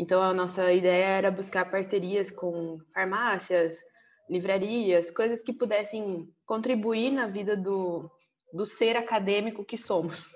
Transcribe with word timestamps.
Então, 0.00 0.22
a 0.22 0.32
nossa 0.32 0.72
ideia 0.72 1.04
era 1.04 1.30
buscar 1.30 1.70
parcerias 1.70 2.30
com 2.30 2.78
farmácias, 2.94 3.76
livrarias, 4.30 5.10
coisas 5.10 5.42
que 5.42 5.52
pudessem 5.52 6.26
contribuir 6.46 7.10
na 7.10 7.26
vida 7.26 7.54
do, 7.54 8.10
do 8.50 8.64
ser 8.64 8.96
acadêmico 8.96 9.62
que 9.62 9.76
somos. 9.76 10.26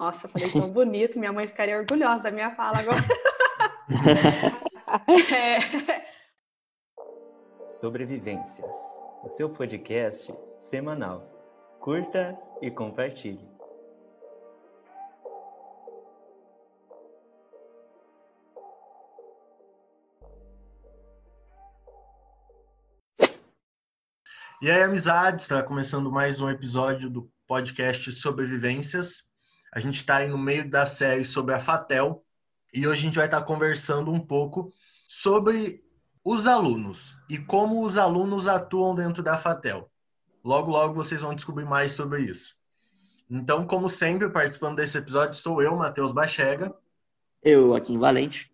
Nossa, 0.00 0.26
falei 0.26 0.50
tão 0.50 0.68
bonito, 0.74 1.20
minha 1.20 1.32
mãe 1.32 1.46
ficaria 1.46 1.78
orgulhosa 1.78 2.24
da 2.24 2.32
minha 2.32 2.52
fala 2.56 2.80
agora. 2.80 2.98
é... 5.32 6.04
Sobrevivências, 7.64 8.76
o 9.22 9.28
seu 9.28 9.48
podcast 9.48 10.34
semanal. 10.58 11.30
Curta 11.78 12.36
e 12.60 12.72
compartilhe. 12.72 13.51
E 24.62 24.70
aí, 24.70 24.80
amizades, 24.80 25.42
está 25.42 25.60
começando 25.60 26.08
mais 26.08 26.40
um 26.40 26.48
episódio 26.48 27.10
do 27.10 27.28
podcast 27.48 28.12
Sobrevivências. 28.12 29.24
A 29.74 29.80
gente 29.80 29.96
está 29.96 30.18
aí 30.18 30.28
no 30.28 30.38
meio 30.38 30.70
da 30.70 30.84
série 30.84 31.24
sobre 31.24 31.52
a 31.52 31.58
Fatel 31.58 32.22
e 32.72 32.86
hoje 32.86 33.00
a 33.00 33.02
gente 33.06 33.16
vai 33.16 33.24
estar 33.24 33.40
tá 33.40 33.44
conversando 33.44 34.12
um 34.12 34.20
pouco 34.20 34.70
sobre 35.08 35.82
os 36.24 36.46
alunos 36.46 37.18
e 37.28 37.38
como 37.38 37.84
os 37.84 37.96
alunos 37.96 38.46
atuam 38.46 38.94
dentro 38.94 39.20
da 39.20 39.36
Fatel. 39.36 39.90
Logo, 40.44 40.70
logo 40.70 40.94
vocês 40.94 41.20
vão 41.20 41.34
descobrir 41.34 41.64
mais 41.64 41.90
sobre 41.90 42.22
isso. 42.22 42.54
Então, 43.28 43.66
como 43.66 43.88
sempre, 43.88 44.30
participando 44.30 44.76
desse 44.76 44.96
episódio 44.96 45.34
estou 45.34 45.60
eu, 45.60 45.74
Matheus 45.74 46.12
Bachega. 46.12 46.72
Eu, 47.42 47.70
Joaquim 47.70 47.98
Valente. 47.98 48.48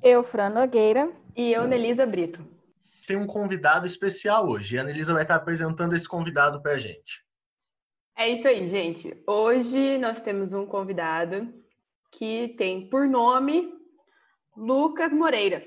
Eu, 0.00 0.22
Fran 0.22 0.50
Nogueira. 0.50 1.10
E 1.34 1.52
eu, 1.52 1.66
Nelisa 1.66 2.06
Brito 2.06 2.57
tem 3.08 3.16
um 3.16 3.26
convidado 3.26 3.86
especial 3.86 4.46
hoje. 4.46 4.76
E 4.76 4.78
a 4.78 4.82
Anelisa 4.82 5.14
vai 5.14 5.22
estar 5.22 5.36
apresentando 5.36 5.96
esse 5.96 6.06
convidado 6.06 6.60
para 6.60 6.72
a 6.72 6.78
gente. 6.78 7.24
É 8.14 8.28
isso 8.28 8.46
aí, 8.46 8.68
gente. 8.68 9.16
Hoje 9.26 9.96
nós 9.96 10.20
temos 10.20 10.52
um 10.52 10.66
convidado 10.66 11.50
que 12.12 12.54
tem 12.58 12.86
por 12.90 13.08
nome 13.08 13.72
Lucas 14.54 15.10
Moreira. 15.10 15.66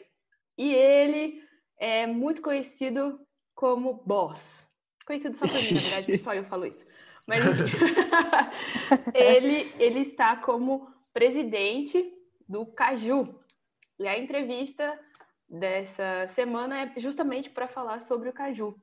E 0.55 0.71
ele 0.71 1.41
é 1.79 2.05
muito 2.05 2.43
conhecido 2.43 3.19
como 3.55 4.03
Boss. 4.05 4.67
Conhecido 5.07 5.35
só 5.35 5.47
por 5.47 5.55
mim, 5.55 5.73
na 5.73 5.79
verdade, 5.79 6.17
só 6.19 6.33
eu 6.35 6.44
falo 6.44 6.67
isso. 6.67 6.85
Mas 7.27 7.44
ele, 9.16 9.71
ele 9.79 10.01
está 10.01 10.35
como 10.35 10.94
presidente 11.11 12.07
do 12.47 12.67
Caju. 12.67 13.39
E 13.99 14.07
a 14.07 14.19
entrevista 14.19 14.99
dessa 15.52 16.30
semana 16.33 16.80
é 16.80 16.99
justamente 16.99 17.49
para 17.49 17.67
falar 17.67 18.02
sobre 18.02 18.30
o 18.30 18.33
caju. 18.33 18.73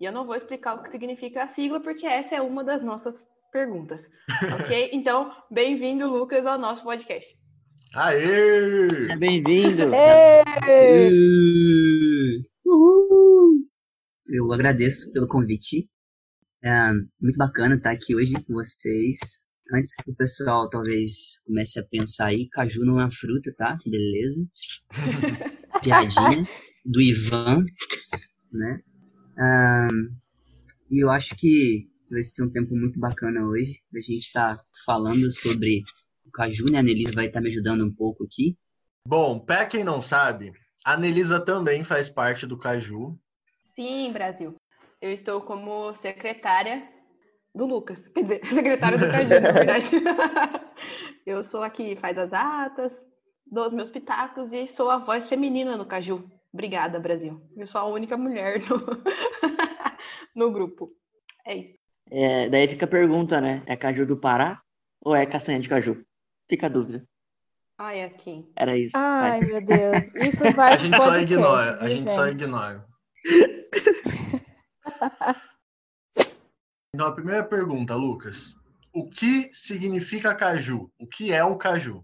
E 0.00 0.04
eu 0.04 0.12
não 0.12 0.26
vou 0.26 0.34
explicar 0.34 0.74
o 0.74 0.82
que 0.82 0.90
significa 0.90 1.42
a 1.44 1.48
sigla, 1.48 1.80
porque 1.80 2.06
essa 2.06 2.34
é 2.36 2.40
uma 2.40 2.64
das 2.64 2.82
nossas 2.82 3.26
perguntas. 3.52 4.02
Ok? 4.60 4.90
Então, 4.92 5.30
bem-vindo, 5.50 6.06
Lucas, 6.08 6.46
ao 6.46 6.58
nosso 6.58 6.82
podcast. 6.82 7.34
Aê! 7.94 9.16
Bem-vindo! 9.16 9.84
Eu 14.28 14.52
agradeço 14.52 15.12
pelo 15.12 15.28
convite. 15.28 15.88
É 16.62 16.92
muito 17.20 17.36
bacana 17.38 17.76
estar 17.76 17.92
aqui 17.92 18.14
hoje 18.14 18.34
com 18.46 18.54
vocês. 18.54 19.18
Antes 19.72 19.94
que 19.96 20.10
o 20.10 20.16
pessoal 20.16 20.68
talvez 20.68 21.40
comece 21.46 21.78
a 21.78 21.84
pensar 21.90 22.26
aí, 22.26 22.48
caju 22.50 22.84
não 22.84 23.00
é 23.00 23.04
uma 23.04 23.10
fruta, 23.10 23.52
tá? 23.56 23.76
Beleza? 23.86 24.42
piadinha 25.80 26.46
do 26.84 27.00
Ivan, 27.00 27.64
né? 28.52 28.80
e 30.90 31.02
eu 31.02 31.10
acho 31.10 31.34
que 31.36 31.88
vai 32.10 32.22
ser 32.22 32.44
um 32.44 32.50
tempo 32.50 32.74
muito 32.74 32.98
bacana 32.98 33.44
hoje. 33.46 33.80
A 33.94 33.98
gente 33.98 34.20
está 34.20 34.56
falando 34.84 35.30
sobre 35.30 35.82
o 36.24 36.30
Caju, 36.30 36.70
né? 36.70 36.78
A 36.78 36.82
Nelisa 36.82 37.12
vai 37.12 37.26
estar 37.26 37.40
tá 37.40 37.42
me 37.42 37.50
ajudando 37.50 37.84
um 37.84 37.92
pouco 37.92 38.24
aqui. 38.24 38.56
Bom, 39.06 39.38
para 39.38 39.66
quem 39.66 39.84
não 39.84 40.00
sabe, 40.00 40.52
a 40.84 40.96
Nelisa 40.96 41.40
também 41.40 41.84
faz 41.84 42.08
parte 42.08 42.46
do 42.46 42.58
Caju. 42.58 43.18
Sim, 43.74 44.12
Brasil. 44.12 44.54
Eu 45.00 45.12
estou 45.12 45.40
como 45.40 45.94
secretária 45.96 46.88
do 47.54 47.66
Lucas, 47.66 47.98
quer 48.08 48.22
dizer, 48.22 48.46
secretária 48.52 48.98
do 48.98 49.10
Caju, 49.10 49.40
na 49.40 49.52
verdade. 49.52 49.90
eu 51.26 51.42
sou 51.42 51.62
a 51.62 51.70
que 51.70 51.96
faz 51.96 52.16
as 52.18 52.32
atas, 52.32 52.92
dou 53.46 53.66
os 53.66 53.72
meus 53.72 53.90
pitacos 53.90 54.52
e 54.52 54.66
sou 54.66 54.90
a 54.90 54.98
voz 54.98 55.28
feminina 55.28 55.76
no 55.76 55.86
Caju. 55.86 56.28
Obrigada, 56.52 56.98
Brasil. 56.98 57.40
Eu 57.56 57.66
sou 57.66 57.80
a 57.80 57.86
única 57.86 58.16
mulher 58.16 58.60
no, 58.60 58.78
no 60.34 60.50
grupo. 60.50 60.90
É 61.44 61.56
isso. 61.56 61.78
É, 62.10 62.48
daí 62.48 62.66
fica 62.68 62.86
a 62.86 62.88
pergunta, 62.88 63.40
né? 63.40 63.62
É 63.66 63.76
Caju 63.76 64.06
do 64.06 64.16
Pará 64.16 64.60
ou 65.00 65.14
é 65.14 65.24
caçanha 65.26 65.60
de 65.60 65.68
Caju? 65.68 66.04
Fica 66.48 66.66
a 66.66 66.70
dúvida. 66.70 67.06
Ai, 67.78 68.04
aqui. 68.04 68.50
Era 68.56 68.78
isso. 68.78 68.96
Ai, 68.96 69.40
vai. 69.40 69.48
meu 69.48 69.64
Deus. 69.64 70.14
Isso 70.14 70.50
vai 70.52 70.74
A 70.74 70.78
gente 70.78 70.96
só 70.96 71.14
ignora. 71.16 71.76
A 71.78 71.88
gente, 71.88 72.04
gente 72.04 72.14
só 72.14 72.26
ignora. 72.28 72.86
então, 76.94 77.06
a 77.06 77.12
primeira 77.12 77.44
pergunta, 77.44 77.94
Lucas. 77.94 78.56
O 78.94 79.10
que 79.10 79.50
significa 79.52 80.34
caju? 80.34 80.90
O 80.98 81.06
que 81.06 81.30
é 81.32 81.44
o 81.44 81.56
caju? 81.56 82.02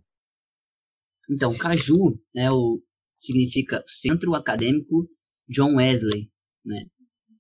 Então, 1.33 1.57
Caju, 1.57 2.19
né, 2.35 2.51
o, 2.51 2.83
significa 3.15 3.83
Centro 3.87 4.35
Acadêmico 4.35 5.09
John 5.49 5.77
Wesley, 5.77 6.31
né? 6.65 6.85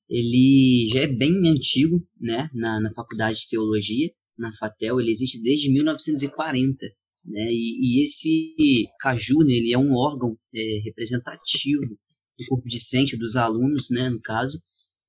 Ele 0.08 0.88
já 0.92 1.00
é 1.00 1.06
bem 1.06 1.32
antigo, 1.48 2.06
né, 2.20 2.48
na, 2.54 2.80
na 2.80 2.92
Faculdade 2.94 3.40
de 3.40 3.48
Teologia, 3.48 4.10
na 4.38 4.52
FATEL, 4.54 5.00
ele 5.00 5.10
existe 5.10 5.40
desde 5.40 5.70
1940, 5.70 6.86
né, 7.24 7.48
e, 7.50 8.00
e 8.00 8.04
esse 8.04 8.88
Caju, 9.00 9.38
né, 9.40 9.52
ele 9.54 9.72
é 9.72 9.78
um 9.78 9.94
órgão 9.94 10.36
é, 10.54 10.80
representativo 10.84 11.82
do 12.38 12.46
corpo 12.48 12.68
discente, 12.68 13.16
dos 13.16 13.36
alunos, 13.36 13.88
né, 13.90 14.10
no 14.10 14.20
caso, 14.20 14.60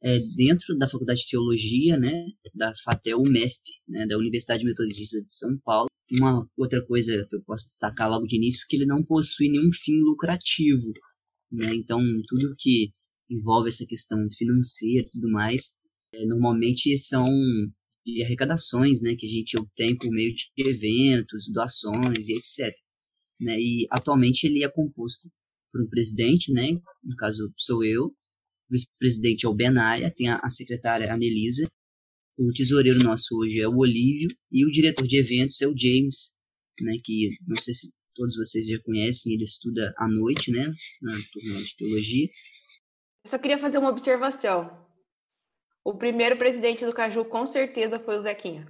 é, 0.01 0.19
dentro 0.35 0.77
da 0.77 0.88
Faculdade 0.88 1.21
de 1.21 1.29
Teologia, 1.29 1.97
né, 1.97 2.25
da 2.53 2.73
FATEL 2.83 3.19
UMESP, 3.19 3.63
né, 3.88 4.05
da 4.05 4.17
Universidade 4.17 4.63
Metodista 4.63 5.21
de 5.21 5.33
São 5.33 5.57
Paulo, 5.63 5.89
uma 6.13 6.47
outra 6.57 6.85
coisa 6.85 7.25
que 7.29 7.35
eu 7.35 7.44
posso 7.44 7.66
destacar 7.66 8.09
logo 8.09 8.25
de 8.28 8.35
início, 8.35 8.66
que 8.69 8.75
ele 8.75 8.85
não 8.85 9.03
possui 9.03 9.50
nenhum 9.50 9.72
fim 9.72 9.96
lucrativo, 10.00 10.91
né? 11.51 11.74
Então, 11.75 12.00
tudo 12.28 12.56
que 12.57 12.91
envolve 13.29 13.69
essa 13.69 13.85
questão 13.85 14.19
financeira 14.38 15.06
e 15.07 15.12
tudo 15.12 15.29
mais, 15.31 15.72
é, 16.13 16.25
normalmente 16.25 16.97
são 16.97 17.25
de 18.06 18.24
arrecadações, 18.24 19.01
né, 19.01 19.16
que 19.16 19.25
a 19.25 19.29
gente 19.29 19.57
obtém 19.57 19.97
por 19.97 20.09
meio 20.09 20.34
de 20.34 20.51
eventos, 20.57 21.50
doações 21.51 22.28
e 22.28 22.34
etc. 22.34 22.75
Né? 23.40 23.59
E 23.59 23.88
atualmente 23.90 24.45
ele 24.45 24.63
é 24.63 24.69
composto 24.69 25.30
por 25.72 25.81
um 25.81 25.90
presidente, 25.90 26.51
né, 26.51 26.74
no 27.03 27.16
caso 27.16 27.51
sou 27.57 27.84
eu, 27.84 28.07
o 28.07 28.13
vice-presidente 28.69 29.45
é 29.45 29.50
o 29.50 29.56
Benaia, 29.56 30.13
tem 30.13 30.30
a 30.30 30.50
secretária 30.50 31.12
Anelisa 31.12 31.68
o 32.38 32.51
tesoureiro 32.53 33.03
nosso 33.03 33.38
hoje 33.38 33.61
é 33.61 33.67
o 33.67 33.77
Olívio 33.77 34.29
e 34.51 34.66
o 34.66 34.71
diretor 34.71 35.05
de 35.05 35.19
eventos 35.19 35.61
é 35.61 35.67
o 35.67 35.77
James, 35.77 36.31
né, 36.81 36.94
que 37.03 37.29
não 37.47 37.55
sei 37.57 37.73
se 37.73 37.94
todos 38.16 38.35
vocês 38.35 38.67
já 38.67 38.79
conhecem, 38.83 39.33
ele 39.33 39.44
estuda 39.44 39.91
à 39.97 40.07
noite, 40.07 40.51
né, 40.51 40.66
na 41.01 41.13
turma 41.31 41.63
de 41.63 41.75
teologia. 41.75 42.27
Eu 43.25 43.29
só 43.29 43.38
queria 43.38 43.57
fazer 43.57 43.77
uma 43.77 43.89
observação. 43.89 44.83
O 45.83 45.95
primeiro 45.95 46.38
presidente 46.38 46.85
do 46.85 46.94
Caju 46.94 47.25
com 47.25 47.45
certeza 47.45 47.99
foi 47.99 48.17
o 48.17 48.21
Zequinha. 48.21 48.67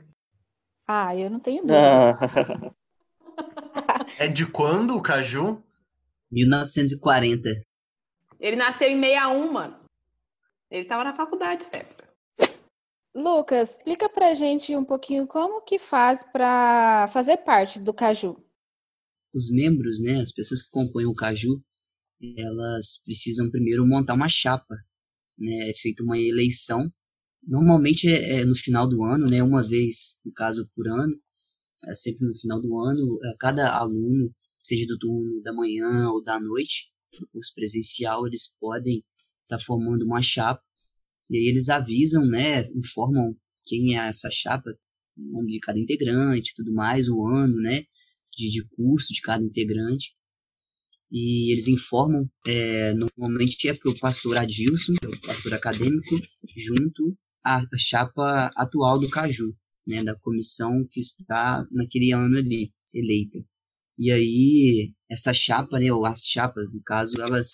Ah, 0.87 1.15
eu 1.15 1.29
não 1.29 1.39
tenho 1.39 1.61
dúvidas. 1.61 2.75
é 4.19 4.27
de 4.27 4.45
quando 4.45 4.95
o 4.95 5.01
Caju? 5.01 5.63
1940. 6.31 7.49
Ele 8.39 8.55
nasceu 8.55 8.89
em 8.89 8.99
61, 8.99 9.51
mano. 9.51 9.79
Ele 10.69 10.81
estava 10.81 11.03
na 11.03 11.15
faculdade, 11.15 11.63
certo? 11.69 12.02
Lucas, 13.15 13.71
explica 13.77 14.09
pra 14.09 14.33
gente 14.33 14.75
um 14.75 14.83
pouquinho 14.83 15.27
como 15.27 15.61
que 15.61 15.77
faz 15.77 16.23
para 16.23 17.07
fazer 17.09 17.37
parte 17.37 17.79
do 17.79 17.93
Caju. 17.93 18.35
Os 19.35 19.51
membros, 19.51 20.01
né, 20.01 20.19
as 20.21 20.31
pessoas 20.31 20.63
que 20.63 20.71
compõem 20.71 21.05
o 21.05 21.13
Caju, 21.13 21.63
elas 22.37 22.99
precisam 23.05 23.51
primeiro 23.51 23.85
montar 23.85 24.15
uma 24.15 24.27
chapa, 24.27 24.75
né, 25.37 25.69
é 25.69 25.73
feita 25.75 26.01
uma 26.01 26.17
eleição. 26.17 26.91
Normalmente 27.45 28.07
é, 28.07 28.39
é, 28.39 28.45
no 28.45 28.55
final 28.55 28.89
do 28.89 29.03
ano, 29.03 29.29
né, 29.29 29.43
uma 29.43 29.61
vez, 29.61 30.19
no 30.25 30.33
caso, 30.33 30.65
por 30.75 30.87
ano, 30.87 31.15
é 31.87 31.93
sempre 31.93 32.25
no 32.25 32.33
final 32.33 32.59
do 32.59 32.79
ano, 32.79 33.19
é, 33.25 33.35
cada 33.39 33.77
aluno, 33.77 34.33
seja 34.63 34.87
do 34.87 34.97
turno 34.97 35.39
da 35.43 35.53
manhã 35.53 36.09
ou 36.09 36.23
da 36.23 36.39
noite, 36.39 36.87
no 37.19 37.27
curso 37.27 37.53
presencial, 37.53 38.25
eles 38.25 38.47
podem 38.59 39.03
estar 39.43 39.57
tá 39.57 39.63
formando 39.63 40.03
uma 40.03 40.21
chapa 40.21 40.63
e 41.33 41.37
aí 41.37 41.45
eles 41.47 41.67
avisam, 41.67 42.25
né, 42.27 42.61
informam 42.75 43.35
quem 43.65 43.97
é 43.97 44.07
essa 44.07 44.29
chapa, 44.31 44.69
o 45.17 45.31
nome 45.31 45.53
de 45.53 45.59
cada 45.59 45.79
integrante, 45.79 46.53
tudo 46.55 46.71
mais, 46.73 47.09
o 47.09 47.25
ano, 47.27 47.55
né, 47.59 47.85
de, 48.37 48.51
de 48.51 48.63
curso 48.75 49.11
de 49.13 49.21
cada 49.21 49.43
integrante. 49.43 50.13
e 51.11 51.51
eles 51.51 51.67
informam, 51.67 52.29
é, 52.47 52.93
normalmente 52.93 53.67
é 53.67 53.73
para 53.73 53.91
o 53.91 53.99
pastor 53.99 54.37
Adilson, 54.37 54.93
é 55.03 55.07
o 55.07 55.21
pastor 55.21 55.53
acadêmico, 55.53 56.19
junto 56.55 57.17
à 57.43 57.61
chapa 57.77 58.51
atual 58.55 58.99
do 58.99 59.09
Caju, 59.09 59.55
né, 59.87 60.03
da 60.03 60.15
comissão 60.15 60.87
que 60.91 60.99
está 60.99 61.65
naquele 61.71 62.13
ano 62.13 62.37
ali, 62.37 62.71
eleita. 62.93 63.39
E 63.99 64.11
aí, 64.11 64.93
essa 65.09 65.33
chapa, 65.33 65.79
né, 65.79 65.91
ou 65.91 66.05
as 66.05 66.25
chapas, 66.25 66.71
no 66.73 66.81
caso, 66.83 67.21
elas 67.21 67.51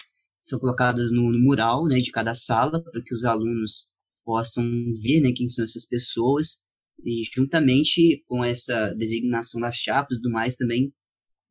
são 0.49 0.59
colocadas 0.59 1.11
no, 1.11 1.31
no 1.31 1.39
mural 1.39 1.85
né, 1.85 1.99
de 1.99 2.11
cada 2.11 2.33
sala, 2.33 2.81
para 2.83 3.01
que 3.03 3.13
os 3.13 3.23
alunos 3.25 3.87
possam 4.25 4.63
ver 5.01 5.21
né, 5.21 5.31
quem 5.35 5.47
são 5.47 5.63
essas 5.63 5.85
pessoas, 5.85 6.57
e 7.03 7.23
juntamente 7.33 8.23
com 8.27 8.43
essa 8.43 8.93
designação 8.95 9.61
das 9.61 9.75
chapas 9.75 10.17
e 10.17 10.21
do 10.21 10.29
mais, 10.29 10.55
também 10.55 10.91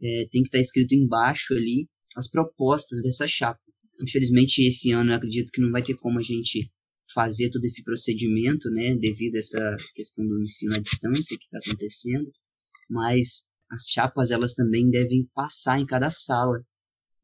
é, 0.02 0.28
tem 0.30 0.42
que 0.42 0.48
estar 0.48 0.58
tá 0.58 0.62
escrito 0.62 0.94
embaixo 0.94 1.54
ali 1.54 1.88
as 2.16 2.28
propostas 2.28 3.00
dessa 3.02 3.26
chapa. 3.26 3.60
Infelizmente, 4.00 4.62
esse 4.62 4.92
ano 4.92 5.10
eu 5.12 5.16
acredito 5.16 5.50
que 5.50 5.60
não 5.60 5.70
vai 5.70 5.82
ter 5.82 5.96
como 5.96 6.18
a 6.18 6.22
gente 6.22 6.70
fazer 7.14 7.50
todo 7.50 7.64
esse 7.64 7.82
procedimento, 7.82 8.70
né, 8.70 8.94
devido 8.96 9.36
a 9.36 9.38
essa 9.38 9.76
questão 9.94 10.26
do 10.26 10.42
ensino 10.42 10.74
à 10.74 10.78
distância 10.78 11.36
que 11.38 11.44
está 11.44 11.58
acontecendo, 11.58 12.30
mas 12.88 13.48
as 13.70 13.84
chapas 13.90 14.30
elas 14.30 14.54
também 14.54 14.88
devem 14.90 15.26
passar 15.34 15.80
em 15.80 15.86
cada 15.86 16.10
sala, 16.10 16.62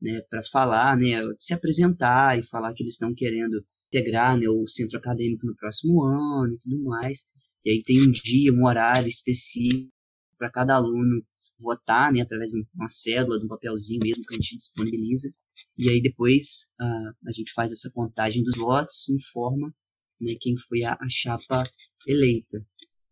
né, 0.05 0.21
para 0.29 0.43
falar, 0.53 0.99
né, 0.99 1.17
se 1.41 1.55
apresentar 1.55 2.39
e 2.39 2.43
falar 2.43 2.75
que 2.75 2.83
eles 2.83 2.93
estão 2.93 3.15
querendo 3.15 3.65
integrar, 3.89 4.37
né, 4.37 4.47
o 4.49 4.69
centro 4.69 4.99
acadêmico 4.99 5.47
no 5.47 5.57
próximo 5.57 6.05
ano 6.05 6.53
e 6.53 6.59
tudo 6.61 6.85
mais. 6.85 7.25
E 7.65 7.71
aí 7.71 7.83
tem 7.83 8.07
um 8.07 8.13
dia, 8.13 8.53
um 8.53 8.67
horário 8.67 9.09
específico 9.09 9.91
para 10.37 10.51
cada 10.51 10.75
aluno 10.75 11.25
votar, 11.59 12.13
né, 12.13 12.21
através 12.21 12.51
de 12.51 12.63
uma 12.75 12.89
cédula, 12.89 13.39
de 13.39 13.47
um 13.47 13.49
papelzinho 13.49 14.01
mesmo 14.05 14.23
que 14.25 14.35
a 14.35 14.37
gente 14.37 14.57
disponibiliza. 14.57 15.31
E 15.79 15.89
aí 15.89 16.03
depois 16.03 16.67
uh, 16.79 17.29
a 17.29 17.33
gente 17.33 17.53
faz 17.55 17.73
essa 17.73 17.91
contagem 17.95 18.43
dos 18.43 18.57
votos, 18.57 19.09
informa 19.09 19.75
né, 20.21 20.35
quem 20.39 20.55
foi 20.69 20.85
a, 20.85 20.99
a 21.01 21.09
chapa 21.09 21.65
eleita. 22.07 22.59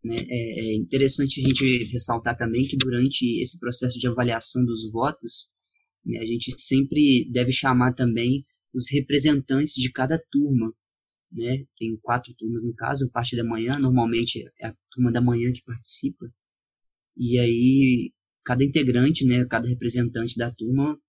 Né? 0.03 0.17
É, 0.19 0.59
é, 0.59 0.75
interessante 0.75 1.41
a 1.41 1.47
gente 1.47 1.85
ressaltar 1.85 2.35
também 2.35 2.67
que 2.67 2.77
durante 2.77 3.41
esse 3.41 3.57
processo 3.59 3.97
de 3.97 4.07
avaliação 4.07 4.63
dos 4.65 4.91
votos, 4.91 5.52
a 6.17 6.25
gente 6.25 6.53
sempre 6.61 7.29
deve 7.31 7.51
chamar 7.51 7.93
também 7.93 8.45
os 8.73 8.89
representantes 8.91 9.73
de 9.73 9.91
cada 9.91 10.21
turma. 10.31 10.73
Né? 11.31 11.65
Tem 11.77 11.97
quatro 12.01 12.33
turmas 12.37 12.63
no 12.63 12.73
caso, 12.75 13.09
parte 13.11 13.35
da 13.35 13.43
manhã, 13.43 13.79
normalmente 13.79 14.43
é 14.59 14.67
a 14.67 14.75
turma 14.91 15.11
da 15.11 15.21
manhã 15.21 15.51
que 15.51 15.63
participa. 15.63 16.27
E 17.17 17.39
aí 17.39 18.11
cada 18.43 18.63
integrante, 18.63 19.25
né, 19.25 19.45
cada 19.45 19.67
representante 19.67 20.37
da 20.37 20.51
turma 20.51 20.99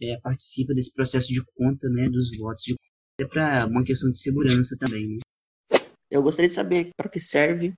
é, 0.00 0.18
participa 0.20 0.74
desse 0.74 0.92
processo 0.92 1.28
de 1.28 1.42
conta 1.56 1.88
né, 1.88 2.08
dos 2.08 2.36
votos. 2.36 2.64
É 3.18 3.26
para 3.26 3.66
uma 3.66 3.84
questão 3.84 4.10
de 4.10 4.18
segurança 4.18 4.76
também. 4.78 5.08
Né? 5.08 5.20
Eu 6.10 6.22
gostaria 6.22 6.48
de 6.48 6.54
saber 6.54 6.90
para 6.96 7.08
que 7.08 7.20
serve 7.20 7.72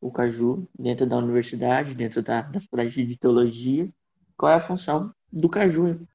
o 0.00 0.10
Caju 0.10 0.68
dentro 0.78 1.06
da 1.06 1.16
universidade, 1.16 1.94
dentro 1.94 2.22
da, 2.22 2.42
da 2.42 2.60
faculdade 2.60 3.04
de 3.04 3.16
teologia. 3.16 3.88
Qual 4.36 4.52
é 4.52 4.56
a 4.56 4.60
função 4.60 5.12
do 5.32 5.48
Caju? 5.48 6.06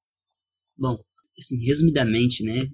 Bom, 0.81 0.97
assim, 1.37 1.63
resumidamente, 1.63 2.43
né, 2.43 2.67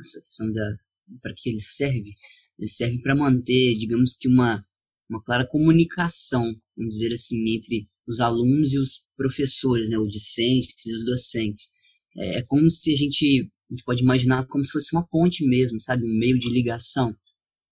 essa 0.00 0.22
questão 0.22 0.50
da 0.50 0.74
para 1.20 1.34
que 1.36 1.50
ele 1.50 1.60
serve, 1.60 2.14
ele 2.58 2.68
serve 2.68 2.98
para 3.02 3.14
manter, 3.14 3.74
digamos 3.74 4.14
que 4.18 4.26
uma 4.26 4.64
uma 5.10 5.22
clara 5.22 5.46
comunicação, 5.46 6.44
vamos 6.74 6.94
dizer 6.94 7.12
assim, 7.12 7.54
entre 7.54 7.86
os 8.08 8.20
alunos 8.20 8.72
e 8.72 8.78
os 8.78 9.06
professores, 9.14 9.90
né, 9.90 9.98
os 9.98 10.10
discentes 10.10 10.86
e 10.86 10.94
os 10.94 11.04
docentes. 11.04 11.68
É, 12.16 12.38
é 12.38 12.42
como 12.46 12.70
se 12.70 12.90
a 12.90 12.96
gente, 12.96 13.50
a 13.70 13.74
gente 13.74 13.84
pode 13.84 14.02
imaginar 14.02 14.46
como 14.46 14.64
se 14.64 14.72
fosse 14.72 14.96
uma 14.96 15.06
ponte 15.06 15.46
mesmo, 15.46 15.78
sabe, 15.78 16.04
um 16.06 16.18
meio 16.18 16.38
de 16.38 16.48
ligação. 16.48 17.14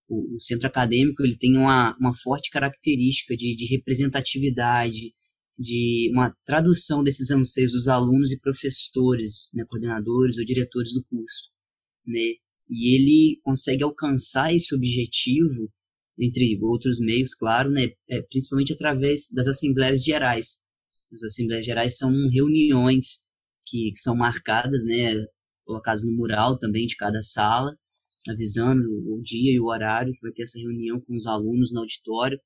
O, 0.06 0.37
o 0.37 0.41
centro 0.41 0.67
acadêmico 0.67 1.23
ele 1.23 1.38
tem 1.38 1.56
uma, 1.56 1.97
uma 1.99 2.15
forte 2.15 2.50
característica 2.50 3.35
de, 3.35 3.56
de 3.56 3.65
representatividade, 3.75 5.15
de 5.61 6.11
uma 6.15 6.35
tradução 6.47 7.05
desses 7.05 7.31
anseios 7.31 7.73
dos 7.73 7.87
alunos 7.87 8.33
e 8.33 8.41
professores, 8.41 9.51
né, 9.53 9.62
coordenadores 9.69 10.39
ou 10.39 10.45
diretores 10.45 10.95
do 10.95 11.05
curso, 11.05 11.51
né? 12.07 12.37
E 12.71 12.97
ele 12.97 13.41
consegue 13.43 13.83
alcançar 13.85 14.55
esse 14.55 14.75
objetivo 14.75 15.71
entre 16.19 16.59
outros 16.62 16.99
meios, 16.99 17.35
claro, 17.35 17.71
né, 17.71 17.89
é, 18.09 18.23
principalmente 18.23 18.73
através 18.73 19.27
das 19.31 19.47
assembleias 19.47 20.03
gerais. 20.03 20.62
As 21.12 21.23
assembleias 21.25 21.67
gerais 21.67 21.99
são 21.99 22.11
reuniões 22.31 23.19
que, 23.67 23.91
que 23.91 23.99
são 23.99 24.17
marcadas, 24.17 24.83
né, 24.85 25.12
colocadas 25.67 26.05
no 26.05 26.12
mural 26.17 26.59
também 26.59 26.87
de 26.87 26.97
cada 26.97 27.21
sala, 27.21 27.77
avisando 28.29 28.83
o 28.83 29.21
dia 29.21 29.53
e 29.53 29.61
o 29.61 29.67
horário 29.67 30.15
que 30.15 30.23
vai 30.23 30.33
ter 30.33 30.45
essa 30.45 30.59
reunião 30.59 30.99
com 31.01 31.15
os 31.15 31.27
alunos 31.27 31.71
no 31.71 31.81
auditório. 31.81 32.41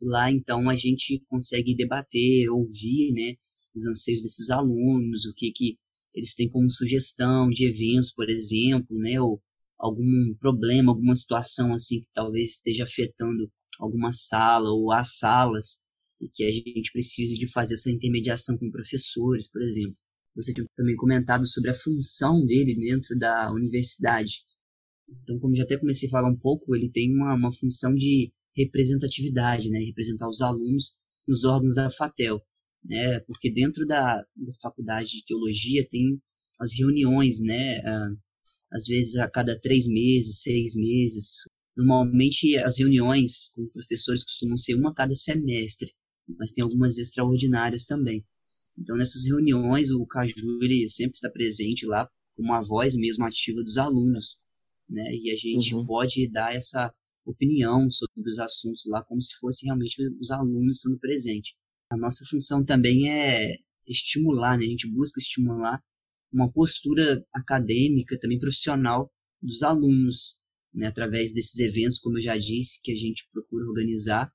Lá, 0.00 0.30
então, 0.30 0.68
a 0.68 0.76
gente 0.76 1.22
consegue 1.28 1.74
debater, 1.74 2.50
ouvir, 2.50 3.12
né, 3.12 3.34
os 3.74 3.86
anseios 3.86 4.22
desses 4.22 4.50
alunos, 4.50 5.26
o 5.26 5.34
que 5.34 5.50
que 5.52 5.78
eles 6.14 6.34
têm 6.34 6.48
como 6.48 6.70
sugestão 6.70 7.48
de 7.48 7.66
eventos, 7.66 8.12
por 8.12 8.28
exemplo, 8.28 8.98
né, 8.98 9.20
ou 9.20 9.42
algum 9.78 10.34
problema, 10.40 10.92
alguma 10.92 11.14
situação 11.14 11.74
assim 11.74 12.00
que 12.00 12.08
talvez 12.12 12.50
esteja 12.52 12.84
afetando 12.84 13.50
alguma 13.78 14.12
sala 14.12 14.70
ou 14.70 14.90
as 14.90 15.18
salas 15.18 15.78
e 16.20 16.28
que 16.28 16.44
a 16.44 16.50
gente 16.50 16.90
precise 16.92 17.38
de 17.38 17.46
fazer 17.52 17.74
essa 17.74 17.90
intermediação 17.90 18.56
com 18.56 18.70
professores, 18.70 19.50
por 19.50 19.60
exemplo. 19.62 19.96
Você 20.34 20.52
tinha 20.52 20.66
também 20.76 20.96
comentado 20.96 21.46
sobre 21.46 21.70
a 21.70 21.74
função 21.74 22.44
dele 22.44 22.74
dentro 22.74 23.18
da 23.18 23.52
universidade. 23.52 24.40
Então, 25.08 25.38
como 25.38 25.54
já 25.54 25.64
até 25.64 25.76
comecei 25.76 26.08
a 26.08 26.12
falar 26.12 26.30
um 26.30 26.36
pouco, 26.36 26.74
ele 26.74 26.90
tem 26.90 27.14
uma, 27.14 27.34
uma 27.34 27.52
função 27.52 27.94
de 27.94 28.32
representatividade, 28.56 29.68
né? 29.70 29.78
representar 29.80 30.28
os 30.28 30.40
alunos 30.40 30.92
nos 31.26 31.44
órgãos 31.44 31.74
da 31.74 31.90
FATEL, 31.90 32.40
né? 32.84 33.20
porque 33.20 33.52
dentro 33.52 33.86
da, 33.86 34.16
da 34.16 34.52
faculdade 34.62 35.10
de 35.10 35.24
teologia 35.24 35.86
tem 35.88 36.20
as 36.60 36.72
reuniões, 36.72 37.40
né? 37.40 37.80
Às 38.72 38.86
vezes 38.86 39.16
a 39.16 39.28
cada 39.28 39.58
três 39.58 39.86
meses, 39.86 40.42
seis 40.42 40.74
meses. 40.74 41.40
Normalmente 41.76 42.56
as 42.58 42.78
reuniões 42.78 43.48
com 43.54 43.68
professores 43.68 44.24
costumam 44.24 44.56
ser 44.56 44.74
uma 44.74 44.90
a 44.90 44.94
cada 44.94 45.14
semestre, 45.14 45.92
mas 46.38 46.52
tem 46.52 46.64
algumas 46.64 46.98
extraordinárias 46.98 47.84
também. 47.84 48.24
Então 48.78 48.96
nessas 48.96 49.26
reuniões 49.26 49.90
o 49.90 50.06
Caju 50.06 50.58
ele 50.62 50.88
sempre 50.88 51.16
está 51.16 51.30
presente 51.30 51.86
lá 51.86 52.08
como 52.34 52.52
a 52.52 52.60
voz 52.60 52.94
mesmo 52.96 53.24
ativa 53.24 53.62
dos 53.62 53.78
alunos, 53.78 54.38
né? 54.88 55.04
E 55.14 55.30
a 55.30 55.36
gente 55.36 55.74
uhum. 55.74 55.86
pode 55.86 56.28
dar 56.30 56.54
essa 56.54 56.92
opinião 57.26 57.90
sobre 57.90 58.30
os 58.30 58.38
assuntos 58.38 58.84
lá 58.86 59.02
como 59.04 59.20
se 59.20 59.34
fossem 59.38 59.66
realmente 59.66 59.96
os 60.20 60.30
alunos 60.30 60.76
estando 60.76 60.98
presentes. 60.98 61.52
A 61.90 61.96
nossa 61.96 62.24
função 62.28 62.64
também 62.64 63.10
é 63.10 63.56
estimular, 63.86 64.58
né? 64.58 64.64
A 64.64 64.68
gente 64.68 64.90
busca 64.90 65.20
estimular 65.20 65.80
uma 66.32 66.50
postura 66.50 67.24
acadêmica, 67.32 68.18
também 68.18 68.38
profissional 68.38 69.10
dos 69.40 69.62
alunos, 69.62 70.38
né, 70.74 70.86
através 70.86 71.32
desses 71.32 71.58
eventos, 71.58 71.98
como 71.98 72.18
eu 72.18 72.22
já 72.22 72.36
disse, 72.36 72.80
que 72.82 72.92
a 72.92 72.96
gente 72.96 73.26
procura 73.32 73.64
organizar, 73.64 74.30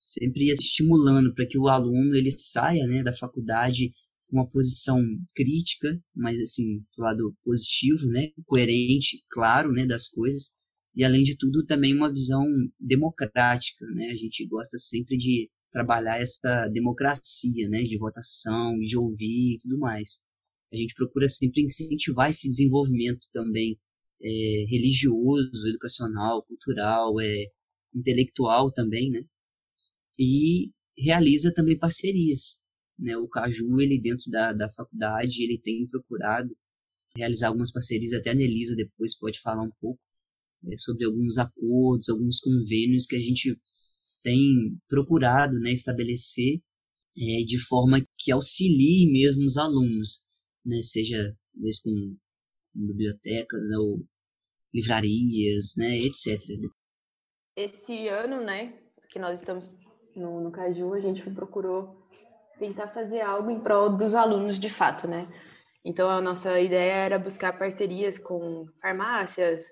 sempre 0.00 0.50
estimulando 0.50 1.34
para 1.34 1.46
que 1.46 1.58
o 1.58 1.68
aluno 1.68 2.14
ele 2.14 2.32
saia 2.32 2.86
né, 2.86 3.02
da 3.02 3.12
faculdade 3.12 3.90
com 4.26 4.36
uma 4.36 4.50
posição 4.50 5.02
crítica, 5.34 5.98
mas 6.14 6.40
assim, 6.40 6.80
do 6.96 7.02
lado 7.02 7.36
positivo, 7.42 8.06
né, 8.06 8.28
coerente, 8.44 9.24
claro, 9.30 9.72
né, 9.72 9.86
das 9.86 10.08
coisas, 10.08 10.57
e 10.94 11.04
além 11.04 11.22
de 11.22 11.36
tudo 11.36 11.64
também 11.64 11.94
uma 11.94 12.12
visão 12.12 12.44
democrática, 12.78 13.86
né? 13.94 14.10
A 14.10 14.16
gente 14.16 14.46
gosta 14.46 14.78
sempre 14.78 15.16
de 15.16 15.50
trabalhar 15.70 16.20
essa 16.20 16.66
democracia, 16.68 17.68
né, 17.68 17.80
de 17.80 17.98
votação, 17.98 18.78
de 18.78 18.96
ouvir 18.96 19.54
e 19.54 19.58
tudo 19.58 19.78
mais 19.78 20.18
a 20.72 20.76
gente 20.76 20.94
procura 20.94 21.28
sempre 21.28 21.62
incentivar 21.62 22.30
esse 22.30 22.48
desenvolvimento 22.48 23.26
também 23.32 23.78
é, 24.22 24.28
religioso, 24.68 25.66
educacional, 25.66 26.44
cultural, 26.44 27.20
é, 27.20 27.46
intelectual 27.94 28.70
também, 28.72 29.10
né? 29.10 29.22
E 30.18 30.70
realiza 30.96 31.52
também 31.54 31.78
parcerias, 31.78 32.62
né? 32.98 33.16
O 33.16 33.28
Caju, 33.28 33.80
ele 33.80 34.00
dentro 34.00 34.30
da, 34.30 34.52
da 34.52 34.70
faculdade, 34.72 35.42
ele 35.42 35.58
tem 35.58 35.86
procurado 35.86 36.54
realizar 37.16 37.48
algumas 37.48 37.72
parcerias, 37.72 38.12
até 38.12 38.30
a 38.30 38.34
Nelisa 38.34 38.76
depois 38.76 39.16
pode 39.16 39.40
falar 39.40 39.62
um 39.62 39.70
pouco 39.80 40.00
é, 40.66 40.76
sobre 40.76 41.04
alguns 41.04 41.38
acordos, 41.38 42.08
alguns 42.08 42.40
convênios 42.40 43.06
que 43.06 43.16
a 43.16 43.20
gente 43.20 43.56
tem 44.22 44.78
procurado 44.88 45.58
né, 45.60 45.72
estabelecer 45.72 46.60
é, 47.16 47.44
de 47.44 47.58
forma 47.66 47.98
que 48.18 48.32
auxilie 48.32 49.10
mesmo 49.10 49.44
os 49.44 49.56
alunos 49.56 50.28
né, 50.64 50.80
seja 50.82 51.34
talvez 51.52 51.80
com, 51.80 51.90
com 51.90 52.86
bibliotecas 52.86 53.70
ou 53.78 54.04
livrarias, 54.74 55.74
né, 55.76 55.96
etc. 55.98 56.38
Esse 57.56 58.08
ano, 58.08 58.42
né, 58.44 58.78
que 59.10 59.18
nós 59.18 59.38
estamos 59.38 59.74
no, 60.14 60.40
no 60.40 60.52
Caju, 60.52 60.94
a 60.94 61.00
gente 61.00 61.22
procurou 61.30 61.96
tentar 62.58 62.88
fazer 62.88 63.20
algo 63.20 63.50
em 63.50 63.60
prol 63.60 63.96
dos 63.96 64.14
alunos 64.14 64.58
de 64.58 64.68
fato, 64.68 65.06
né? 65.06 65.28
Então, 65.84 66.10
a 66.10 66.20
nossa 66.20 66.60
ideia 66.60 66.92
era 66.92 67.18
buscar 67.18 67.56
parcerias 67.56 68.18
com 68.18 68.66
farmácias, 68.82 69.64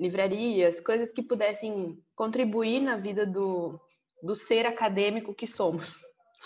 livrarias, 0.00 0.80
coisas 0.80 1.12
que 1.12 1.22
pudessem 1.22 2.02
contribuir 2.16 2.80
na 2.80 2.96
vida 2.96 3.26
do, 3.26 3.78
do 4.22 4.34
ser 4.34 4.66
acadêmico 4.66 5.34
que 5.34 5.46
somos. 5.46 5.98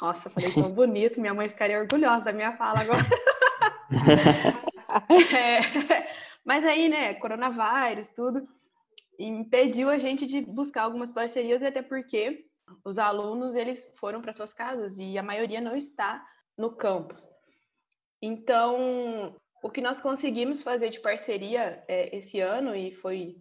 Nossa, 0.02 0.28
falei 0.28 0.52
tão 0.52 0.70
bonito, 0.74 1.20
minha 1.20 1.32
mãe 1.32 1.48
ficaria 1.48 1.78
orgulhosa 1.78 2.24
da 2.24 2.32
minha 2.32 2.56
fala 2.56 2.80
agora. 2.80 2.98
é, 5.36 5.60
mas 6.44 6.64
aí, 6.64 6.88
né, 6.88 7.14
coronavírus, 7.14 8.08
tudo, 8.10 8.46
impediu 9.18 9.88
a 9.88 9.98
gente 9.98 10.26
de 10.26 10.40
buscar 10.40 10.82
algumas 10.82 11.12
parcerias, 11.12 11.62
até 11.62 11.80
porque 11.80 12.46
os 12.84 12.98
alunos 12.98 13.54
eles 13.54 13.88
foram 13.96 14.20
para 14.20 14.32
suas 14.32 14.52
casas 14.52 14.96
e 14.98 15.16
a 15.16 15.22
maioria 15.22 15.60
não 15.60 15.76
está 15.76 16.26
no 16.58 16.74
campus. 16.74 17.24
Então, 18.20 19.36
o 19.64 19.70
que 19.70 19.80
nós 19.80 19.98
conseguimos 19.98 20.60
fazer 20.60 20.90
de 20.90 21.00
parceria 21.00 21.82
é, 21.88 22.14
esse 22.14 22.38
ano 22.38 22.76
e 22.76 22.92
foi 22.92 23.40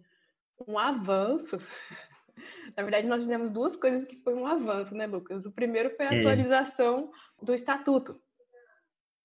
um 0.66 0.78
avanço. 0.78 1.58
Na 2.74 2.82
verdade, 2.82 3.06
nós 3.06 3.20
fizemos 3.20 3.50
duas 3.50 3.76
coisas 3.76 4.06
que 4.06 4.16
foi 4.16 4.32
um 4.32 4.46
avanço, 4.46 4.94
né, 4.94 5.06
Lucas? 5.06 5.44
O 5.44 5.52
primeiro 5.52 5.94
foi 5.94 6.06
a 6.06 6.14
é. 6.14 6.20
atualização 6.20 7.12
do 7.42 7.52
estatuto. 7.52 8.18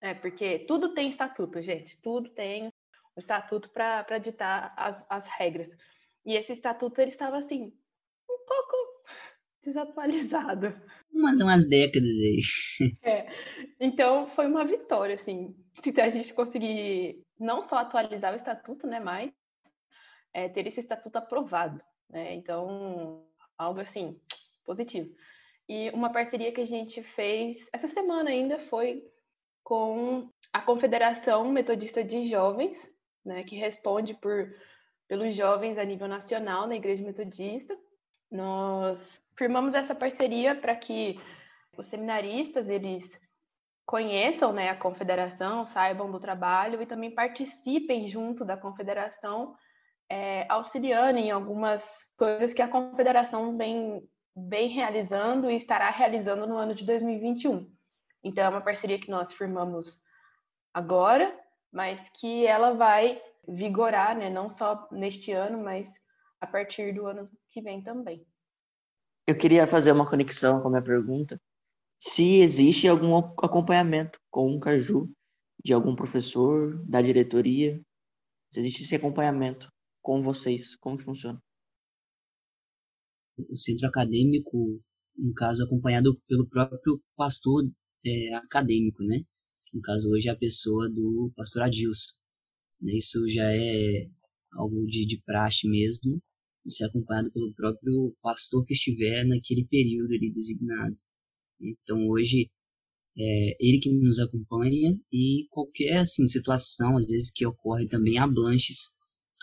É, 0.01 0.13
porque 0.13 0.60
tudo 0.68 0.94
tem 0.94 1.08
estatuto, 1.08 1.62
gente. 1.62 1.98
Tudo 2.01 2.29
tem 2.32 2.68
o 3.15 3.20
estatuto 3.22 3.70
para 3.70 4.18
ditar 4.18 4.74
as, 4.75 5.01
as 5.10 5.25
regras. 5.25 5.70
E 6.25 6.36
esse 6.36 6.51
estatuto 6.51 7.00
ele 7.00 7.12
estava 7.12 7.38
assim, 7.38 7.74
um 8.29 8.46
pouco 8.46 8.75
desatualizado. 9.63 10.75
Umas, 11.13 11.39
umas 11.39 11.70
décadas 11.70 12.10
aí. 12.10 12.41
É. 13.03 13.27
Então 13.79 14.27
foi 14.32 14.48
uma 14.48 14.65
vitória, 14.65 15.15
assim, 15.15 15.56
se 15.81 16.01
a 16.01 16.09
gente 16.09 16.33
conseguir 16.33 17.24
não 17.39 17.63
só 17.63 17.77
atualizar 17.77 18.33
o 18.33 18.38
estatuto, 18.38 18.86
né, 18.88 19.00
mas 19.00 19.31
é, 20.33 20.50
ter 20.50 20.67
esse 20.67 20.79
estatuto 20.79 21.17
aprovado. 21.17 21.81
Né? 22.09 22.33
Então, 22.36 23.25
algo 23.57 23.79
assim, 23.79 24.19
positivo. 24.65 25.13
E 25.67 25.89
uma 25.91 26.12
parceria 26.12 26.51
que 26.51 26.62
a 26.62 26.67
gente 26.67 27.03
fez 27.03 27.69
essa 27.71 27.88
semana 27.88 28.29
ainda 28.29 28.59
foi 28.59 29.03
com 29.63 30.29
a 30.51 30.62
Confederação 30.62 31.51
Metodista 31.51 32.03
de 32.03 32.27
Jovens, 32.27 32.77
né, 33.24 33.43
que 33.43 33.55
responde 33.55 34.13
por 34.15 34.51
pelos 35.07 35.36
jovens 35.36 35.77
a 35.79 35.83
nível 35.83 36.07
nacional 36.07 36.67
na 36.67 36.75
Igreja 36.75 37.03
Metodista. 37.03 37.75
Nós 38.31 39.19
firmamos 39.36 39.74
essa 39.74 39.95
parceria 39.95 40.55
para 40.55 40.75
que 40.75 41.19
os 41.75 41.88
seminaristas 41.88 42.69
eles 42.69 43.09
conheçam 43.89 44.53
né, 44.53 44.69
a 44.69 44.75
confederação, 44.75 45.65
saibam 45.65 46.12
do 46.12 46.19
trabalho 46.19 46.79
e 46.79 46.86
também 46.86 47.10
participem 47.10 48.08
junto 48.08 48.46
da 48.46 48.55
confederação, 48.55 49.55
é, 50.08 50.46
auxiliando 50.48 51.17
em 51.17 51.31
algumas 51.31 52.05
coisas 52.15 52.53
que 52.53 52.62
a 52.62 52.67
confederação 52.67 53.58
vem, 53.58 54.08
vem 54.48 54.69
realizando 54.69 55.50
e 55.50 55.55
estará 55.55 55.89
realizando 55.89 56.46
no 56.46 56.55
ano 56.55 56.75
de 56.75 56.86
2021. 56.86 57.67
Então, 58.24 58.43
é 58.43 58.50
uma 58.50 58.62
parceria 58.62 59.00
que 59.00 59.10
nós 59.10 59.34
firmamos 59.34 60.00
agora, 60.72 61.36
mas 61.72 62.08
que 62.10 62.46
ela 62.46 62.75
vai 62.75 63.19
vigorar, 63.48 64.15
né? 64.15 64.29
Não 64.29 64.51
só 64.51 64.88
neste 64.91 65.31
ano, 65.31 65.63
mas 65.63 65.91
a 66.39 66.46
partir 66.46 66.93
do 66.93 67.08
ano 67.08 67.25
que 67.48 67.60
vem 67.60 67.81
também. 67.81 68.24
Eu 69.25 69.36
queria 69.36 69.65
fazer 69.65 69.91
uma 69.91 70.08
conexão 70.08 70.62
com 70.62 70.67
a 70.67 70.72
minha 70.72 70.84
pergunta. 70.84 71.41
Se 72.01 72.39
existe 72.39 72.88
algum 72.88 73.18
acompanhamento 73.18 74.20
com 74.32 74.56
o 74.56 74.60
Caju 74.60 75.12
de 75.63 75.74
algum 75.74 75.94
professor, 75.94 76.82
da 76.88 77.01
diretoria, 77.01 77.77
se 78.50 78.62
existe 78.62 78.84
esse 78.84 78.96
acompanhamento 78.96 79.70
com 80.01 80.22
vocês, 80.22 80.77
como 80.77 80.98
que 80.98 81.03
funciona? 81.03 81.44
O 83.50 83.58
centro 83.58 83.86
acadêmico, 83.86 84.82
no 85.18 85.34
caso, 85.34 85.65
acompanhado 85.65 86.18
pelo 86.25 86.48
próprio 86.48 87.01
pastor 87.18 87.70
é, 88.06 88.34
acadêmico, 88.36 89.03
né? 89.03 89.20
No 89.74 89.82
caso, 89.82 90.10
hoje 90.10 90.29
é 90.29 90.32
a 90.32 90.38
pessoa 90.38 90.89
do 90.89 91.34
pastor 91.36 91.63
Adilson. 91.63 92.13
Né? 92.82 92.94
Isso 92.94 93.27
já 93.27 93.44
é 93.44 94.10
algo 94.53 94.86
de, 94.88 95.06
de 95.06 95.22
praxe 95.24 95.70
mesmo, 95.70 96.22
de 96.65 96.74
ser 96.74 96.86
acompanhado 96.86 97.29
pelo 97.34 97.53
próprio 97.53 98.15
pastor 98.22 98.63
que 98.63 98.74
estiver 98.74 99.25
naquele 99.25 99.65
período 99.65 100.13
ali 100.13 100.32
designado. 100.32 100.96
Então 101.60 102.08
hoje 102.08 102.50
é 103.18 103.56
ele 103.60 103.80
que 103.80 103.94
nos 103.94 104.20
acompanha 104.20 104.98
e 105.12 105.48
qualquer 105.50 105.98
assim 105.98 106.28
situação 106.28 106.98
às 106.98 107.08
vezes 107.08 107.32
que 107.32 107.46
ocorre 107.46 107.88
também 107.88 108.18
a 108.18 108.28
Blanches, 108.28 108.88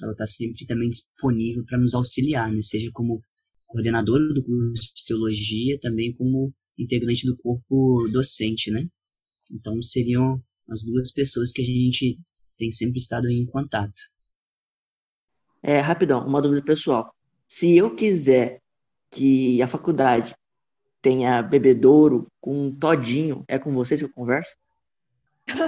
ela 0.02 0.12
está 0.12 0.26
sempre 0.26 0.66
também 0.66 0.88
disponível 0.88 1.64
para 1.64 1.78
nos 1.78 1.94
auxiliar, 1.94 2.52
né? 2.52 2.62
Seja 2.62 2.90
como 2.92 3.20
coordenadora 3.66 4.32
do 4.32 4.42
curso 4.44 4.94
de 4.94 5.04
teologia, 5.06 5.78
também 5.80 6.14
como 6.14 6.52
integrante 6.78 7.26
do 7.26 7.36
corpo 7.36 8.08
docente, 8.12 8.70
né? 8.70 8.86
Então 9.50 9.80
seriam 9.82 10.42
as 10.68 10.82
duas 10.84 11.10
pessoas 11.10 11.52
que 11.52 11.62
a 11.62 11.64
gente 11.64 12.18
tem 12.56 12.70
sempre 12.70 12.98
estado 12.98 13.28
em 13.28 13.46
contato. 13.46 14.00
É, 15.62 15.80
rapidão, 15.80 16.26
uma 16.26 16.40
dúvida 16.40 16.62
pessoal. 16.62 17.14
Se 17.46 17.76
eu 17.76 17.94
quiser 17.94 18.60
que 19.10 19.60
a 19.62 19.68
faculdade 19.68 20.34
tenha 21.06 21.40
bebedouro 21.40 22.26
com 22.40 22.72
todinho, 22.72 23.44
é 23.46 23.60
com 23.60 23.72
vocês 23.72 24.00
que 24.00 24.06
eu 24.06 24.12
converso? 24.12 24.56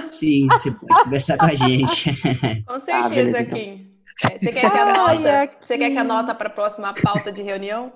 Sim, 0.09 0.47
você 0.47 0.69
pode 0.69 1.03
conversar 1.05 1.37
com 1.37 1.45
a 1.45 1.55
gente. 1.55 2.11
Com 2.67 2.73
certeza, 2.81 3.05
ah, 3.05 3.09
beleza, 3.09 3.41
então. 3.43 3.57
Kim. 3.57 3.89
É, 4.25 4.37
você 4.37 4.51
quer 4.51 4.69
que 4.69 4.77
anota, 4.77 5.57
você 5.61 5.77
quer 5.77 5.89
que 5.91 5.97
anota 5.97 6.35
para 6.35 6.49
a 6.49 6.51
próxima 6.51 6.93
pauta 7.01 7.31
de 7.31 7.41
reunião? 7.41 7.93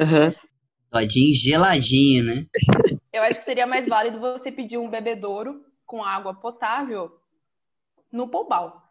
Uhum. 0.00 0.34
Todinho 0.90 1.34
geladinho, 1.34 2.24
né? 2.24 2.46
Eu 3.12 3.22
acho 3.22 3.40
que 3.40 3.44
seria 3.44 3.66
mais 3.66 3.86
válido 3.86 4.18
você 4.18 4.50
pedir 4.50 4.78
um 4.78 4.88
bebedouro 4.88 5.60
com 5.84 6.02
água 6.02 6.32
potável 6.32 7.20
no 8.10 8.28
Pombal. 8.28 8.82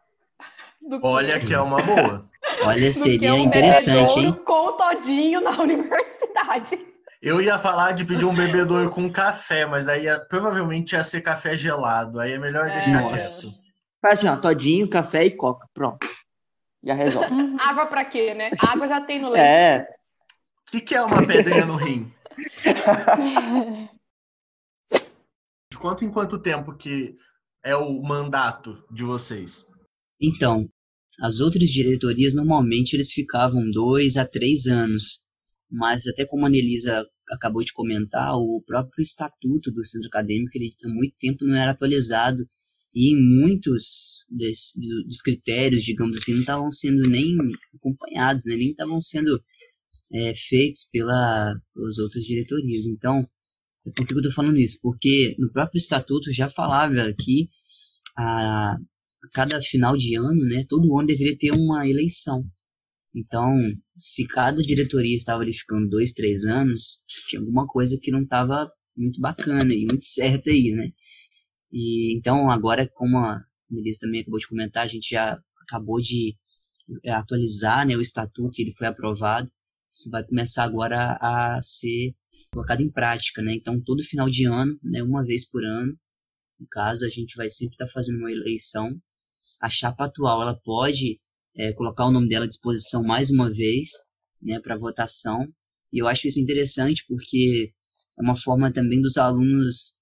Olha 1.02 1.40
que 1.40 1.52
é 1.52 1.60
uma 1.60 1.78
boa. 1.78 2.30
Olha, 2.62 2.92
seria 2.92 3.34
um 3.34 3.38
interessante, 3.38 4.20
hein? 4.20 4.32
Com 4.44 4.68
o 4.68 4.72
todinho 4.74 5.40
na 5.40 5.50
universidade. 5.60 6.95
Eu 7.20 7.40
ia 7.40 7.58
falar 7.58 7.92
de 7.92 8.04
pedir 8.04 8.24
um 8.24 8.34
bebedouro 8.36 8.90
com 8.90 9.10
café, 9.10 9.66
mas 9.66 9.84
daí 9.84 10.04
ia, 10.04 10.20
provavelmente 10.20 10.92
ia 10.92 11.02
ser 11.02 11.20
café 11.20 11.56
gelado. 11.56 12.20
Aí 12.20 12.32
é 12.32 12.38
melhor 12.38 12.68
é... 12.68 12.74
deixar 12.74 13.02
Nossa. 13.02 13.16
quieto. 13.16 13.66
Faz 14.00 14.18
assim, 14.18 14.28
ó, 14.28 14.36
todinho, 14.36 14.88
café 14.88 15.24
e 15.24 15.30
coca. 15.30 15.66
Pronto. 15.72 16.06
Já 16.84 16.94
resolve. 16.94 17.28
Água 17.58 17.86
pra 17.86 18.04
quê, 18.04 18.34
né? 18.34 18.50
Água 18.60 18.86
já 18.86 19.00
tem 19.00 19.20
no 19.20 19.30
leite. 19.30 19.44
É. 19.44 19.88
O 20.68 20.70
que, 20.70 20.80
que 20.80 20.94
é 20.94 21.02
uma 21.02 21.26
pedrinha 21.26 21.64
no 21.64 21.76
rim? 21.76 22.12
de 25.72 25.78
quanto 25.78 26.04
em 26.04 26.10
quanto 26.10 26.38
tempo 26.38 26.74
que 26.76 27.14
é 27.64 27.74
o 27.76 28.02
mandato 28.02 28.84
de 28.90 29.02
vocês? 29.02 29.66
Então, 30.20 30.68
as 31.20 31.40
outras 31.40 31.68
diretorias 31.68 32.34
normalmente 32.34 32.94
eles 32.94 33.12
ficavam 33.12 33.70
dois 33.70 34.16
a 34.16 34.26
três 34.26 34.66
anos, 34.66 35.24
mas 35.70 36.06
até 36.06 36.24
como 36.24 36.44
a 36.44 36.48
Anelisa 36.48 37.04
acabou 37.30 37.64
de 37.64 37.72
comentar, 37.72 38.34
o 38.34 38.62
próprio 38.66 39.02
estatuto 39.02 39.70
do 39.72 39.84
centro 39.84 40.08
acadêmico 40.08 40.52
ele 40.54 40.74
há 40.84 40.88
muito 40.88 41.14
tempo 41.18 41.44
não 41.44 41.56
era 41.56 41.72
atualizado 41.72 42.46
e 42.94 43.14
muitos 43.14 44.24
desse, 44.30 44.80
dos 45.04 45.20
critérios, 45.20 45.82
digamos 45.82 46.16
assim, 46.16 46.32
não 46.32 46.40
estavam 46.40 46.70
sendo 46.70 47.08
nem 47.08 47.36
acompanhados, 47.74 48.44
né? 48.46 48.56
nem 48.56 48.70
estavam 48.70 49.00
sendo 49.00 49.38
é, 50.12 50.32
feitos 50.34 50.88
pela, 50.90 51.54
pelas 51.74 51.98
outras 51.98 52.24
diretorias. 52.24 52.86
Então, 52.86 53.28
por 53.94 54.06
que 54.06 54.14
eu 54.14 54.18
estou 54.18 54.32
falando 54.32 54.56
isso? 54.56 54.78
Porque 54.80 55.36
no 55.38 55.52
próprio 55.52 55.78
estatuto 55.78 56.32
já 56.32 56.48
falava 56.48 57.12
que 57.18 57.50
a, 58.16 58.72
a 58.72 59.28
cada 59.32 59.60
final 59.60 59.96
de 59.96 60.16
ano, 60.16 60.44
né, 60.46 60.64
todo 60.68 60.98
ano 60.98 61.06
deveria 61.06 61.36
ter 61.36 61.52
uma 61.52 61.86
eleição. 61.86 62.44
Então, 63.16 63.50
se 63.96 64.26
cada 64.26 64.62
diretoria 64.62 65.16
estava 65.16 65.42
ali 65.42 65.52
ficando 65.54 65.88
dois, 65.88 66.12
três 66.12 66.44
anos, 66.44 67.02
tinha 67.26 67.40
alguma 67.40 67.66
coisa 67.66 67.98
que 68.00 68.10
não 68.10 68.22
estava 68.22 68.70
muito 68.94 69.18
bacana 69.20 69.72
e 69.72 69.86
muito 69.86 70.04
certa 70.04 70.50
aí, 70.50 70.72
né? 70.72 70.90
E 71.72 72.16
então 72.16 72.50
agora, 72.50 72.86
como 72.94 73.16
a 73.18 73.42
Melissa 73.70 74.00
também 74.02 74.20
acabou 74.20 74.38
de 74.38 74.48
comentar, 74.48 74.84
a 74.84 74.88
gente 74.88 75.10
já 75.10 75.38
acabou 75.62 75.98
de 76.00 76.36
é, 77.04 77.10
atualizar, 77.12 77.86
né, 77.86 77.96
o 77.96 78.02
estatuto, 78.02 78.60
ele 78.60 78.72
foi 78.72 78.86
aprovado. 78.86 79.50
Isso 79.94 80.10
vai 80.10 80.22
começar 80.24 80.64
agora 80.64 81.18
a 81.20 81.58
ser 81.62 82.14
colocado 82.52 82.82
em 82.82 82.90
prática, 82.90 83.42
né? 83.42 83.54
Então, 83.54 83.80
todo 83.82 84.02
final 84.04 84.28
de 84.28 84.44
ano, 84.46 84.78
né, 84.82 85.02
uma 85.02 85.24
vez 85.24 85.48
por 85.48 85.64
ano, 85.64 85.98
no 86.60 86.66
caso, 86.68 87.06
a 87.06 87.08
gente 87.08 87.34
vai 87.36 87.48
sempre 87.48 87.74
estar 87.74 87.86
tá 87.86 87.92
fazendo 87.92 88.18
uma 88.18 88.30
eleição. 88.30 88.90
A 89.60 89.70
chapa 89.70 90.04
atual, 90.04 90.42
ela 90.42 90.58
pode 90.62 91.18
é, 91.56 91.72
colocar 91.72 92.06
o 92.06 92.12
nome 92.12 92.28
dela 92.28 92.44
à 92.44 92.48
disposição 92.48 93.02
mais 93.02 93.30
uma 93.30 93.50
vez, 93.50 93.90
né, 94.42 94.60
para 94.60 94.76
votação. 94.76 95.46
E 95.92 96.00
eu 96.00 96.06
acho 96.06 96.26
isso 96.28 96.40
interessante 96.40 97.04
porque 97.08 97.72
é 98.18 98.22
uma 98.22 98.36
forma 98.36 98.72
também 98.72 99.00
dos 99.00 99.16
alunos 99.16 99.94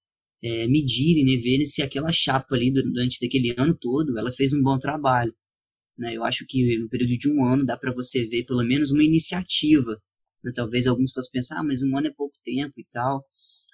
é, 0.42 0.66
medirem, 0.66 1.24
né, 1.24 1.40
verem 1.40 1.64
se 1.64 1.82
aquela 1.82 2.12
chapa 2.12 2.54
ali 2.54 2.72
durante 2.72 3.24
aquele 3.24 3.54
ano 3.56 3.74
todo 3.74 4.18
ela 4.18 4.32
fez 4.32 4.52
um 4.52 4.62
bom 4.62 4.78
trabalho. 4.78 5.34
Né? 5.96 6.14
Eu 6.16 6.24
acho 6.24 6.44
que 6.46 6.78
no 6.78 6.88
período 6.88 7.16
de 7.16 7.30
um 7.30 7.44
ano 7.44 7.64
dá 7.64 7.76
para 7.76 7.92
você 7.94 8.26
ver 8.26 8.44
pelo 8.44 8.64
menos 8.64 8.90
uma 8.90 9.04
iniciativa. 9.04 10.00
Né? 10.42 10.52
Talvez 10.54 10.86
alguns 10.86 11.12
possam 11.12 11.30
pensar, 11.32 11.58
ah, 11.58 11.64
mas 11.64 11.82
um 11.82 11.96
ano 11.96 12.08
é 12.08 12.12
pouco 12.12 12.36
tempo 12.44 12.74
e 12.78 12.86
tal. 12.92 13.24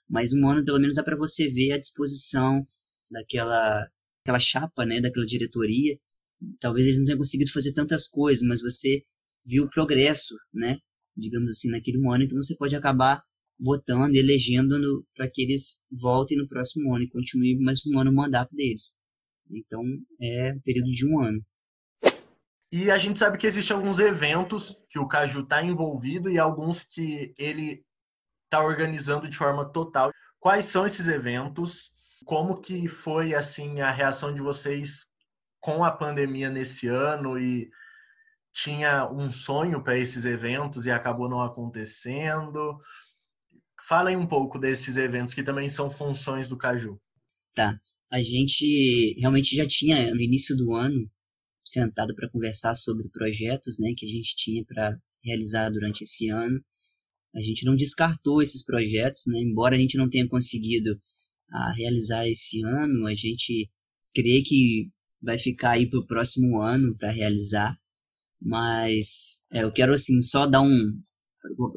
Mas 0.09 0.33
um 0.33 0.49
ano 0.49 0.65
pelo 0.65 0.79
menos 0.79 0.97
dá 0.97 1.03
para 1.03 1.17
você 1.17 1.49
ver 1.49 1.73
a 1.73 1.79
disposição 1.79 2.65
daquela 3.11 3.89
aquela 4.23 4.39
chapa, 4.39 4.85
né, 4.85 5.01
daquela 5.01 5.27
diretoria. 5.27 5.99
Talvez 6.61 6.87
eles 6.87 6.99
não 6.99 7.07
tenham 7.07 7.19
conseguido 7.19 7.53
fazer 7.53 7.73
tantas 7.73 8.09
coisas, 8.09 8.47
mas 8.47 8.63
você 8.63 9.03
viu 9.45 9.65
o 9.65 9.71
progresso, 9.71 10.35
né, 10.53 10.79
digamos 11.17 11.51
assim, 11.51 11.71
naquele 11.71 11.99
ano. 12.07 12.25
Então 12.25 12.41
você 12.41 12.57
pode 12.57 12.75
acabar 12.75 13.23
votando, 13.59 14.17
elegendo 14.17 15.05
para 15.15 15.31
que 15.31 15.43
eles 15.43 15.83
voltem 15.91 16.39
no 16.39 16.49
próximo 16.49 16.95
ano 16.95 17.05
e 17.05 17.11
continuem 17.11 17.61
mais 17.61 17.85
um 17.87 17.99
ano 17.99 18.11
o 18.11 18.15
mandato 18.15 18.55
deles. 18.55 18.95
Então 19.51 19.83
é 20.21 20.53
um 20.53 20.61
período 20.61 20.91
de 20.93 21.07
um 21.07 21.21
ano. 21.21 21.45
E 22.73 22.91
a 22.91 22.97
gente 22.97 23.19
sabe 23.19 23.37
que 23.37 23.47
existem 23.47 23.77
alguns 23.77 23.99
eventos 23.99 24.77
que 24.89 24.99
o 24.99 25.09
Caju 25.09 25.41
está 25.41 25.63
envolvido 25.63 26.31
e 26.31 26.39
alguns 26.39 26.85
que 26.85 27.35
ele 27.37 27.85
está 28.45 28.65
organizando 28.65 29.29
de 29.29 29.37
forma 29.37 29.69
total. 29.71 30.13
Quais 30.39 30.67
são 30.67 30.87
esses 30.87 31.09
eventos? 31.09 31.91
Como 32.25 32.61
que 32.61 32.87
foi 32.87 33.35
assim 33.35 33.81
a 33.81 33.91
reação 33.91 34.33
de 34.33 34.41
vocês 34.41 35.05
com 35.61 35.85
a 35.85 35.91
pandemia 35.91 36.51
nesse 36.51 36.87
ano 36.89 37.39
e 37.39 37.71
tinha 38.53 39.09
um 39.11 39.31
sonho 39.31 39.83
para 39.83 39.99
esses 39.99 40.25
eventos 40.25 40.87
e 40.87 40.91
acabou 40.91 41.29
não 41.29 41.43
acontecendo? 41.43 42.79
Fala 43.87 44.11
aí 44.11 44.17
um 44.17 44.27
pouco 44.27 44.59
desses 44.59 44.97
eventos 44.97 45.35
que 45.35 45.43
também 45.43 45.69
são 45.69 45.91
funções 45.91 46.49
do 46.49 46.57
Caju. 46.57 47.01
Tá. 47.55 47.79
A 48.11 48.21
gente 48.21 49.15
realmente 49.19 49.55
já 49.55 49.67
tinha 49.67 50.13
no 50.13 50.21
início 50.21 50.57
do 50.57 50.75
ano 50.75 51.09
sentado 51.65 52.15
para 52.15 52.31
conversar 52.31 52.75
sobre 52.75 53.09
projetos 53.09 53.79
né, 53.79 53.93
que 53.97 54.07
a 54.07 54.09
gente 54.09 54.35
tinha 54.37 54.65
para 54.65 54.97
realizar 55.23 55.71
durante 55.71 56.03
esse 56.03 56.29
ano. 56.29 56.61
A 57.35 57.41
gente 57.41 57.65
não 57.65 57.77
descartou 57.77 58.43
esses 58.43 58.65
projetos, 58.65 59.23
né, 59.27 59.39
embora 59.39 59.77
a 59.77 59.79
gente 59.79 59.97
não 59.97 60.09
tenha 60.09 60.29
conseguido 60.29 61.01
a 61.53 61.71
ah, 61.71 61.73
realizar 61.73 62.29
esse 62.29 62.63
ano, 62.65 63.07
a 63.07 63.15
gente 63.15 63.71
crê 64.15 64.43
que 64.45 64.89
vai 65.23 65.39
ficar 65.39 65.73
aí 65.73 65.89
para 65.89 66.01
o 66.01 66.07
próximo 66.07 66.61
ano 66.61 66.97
para 66.97 67.11
realizar. 67.11 67.79
Mas 68.41 69.43
é, 69.53 69.63
eu 69.63 69.73
quero 69.73 69.93
assim 69.93 70.21
só 70.21 70.47
dar 70.47 70.63
um 70.63 71.01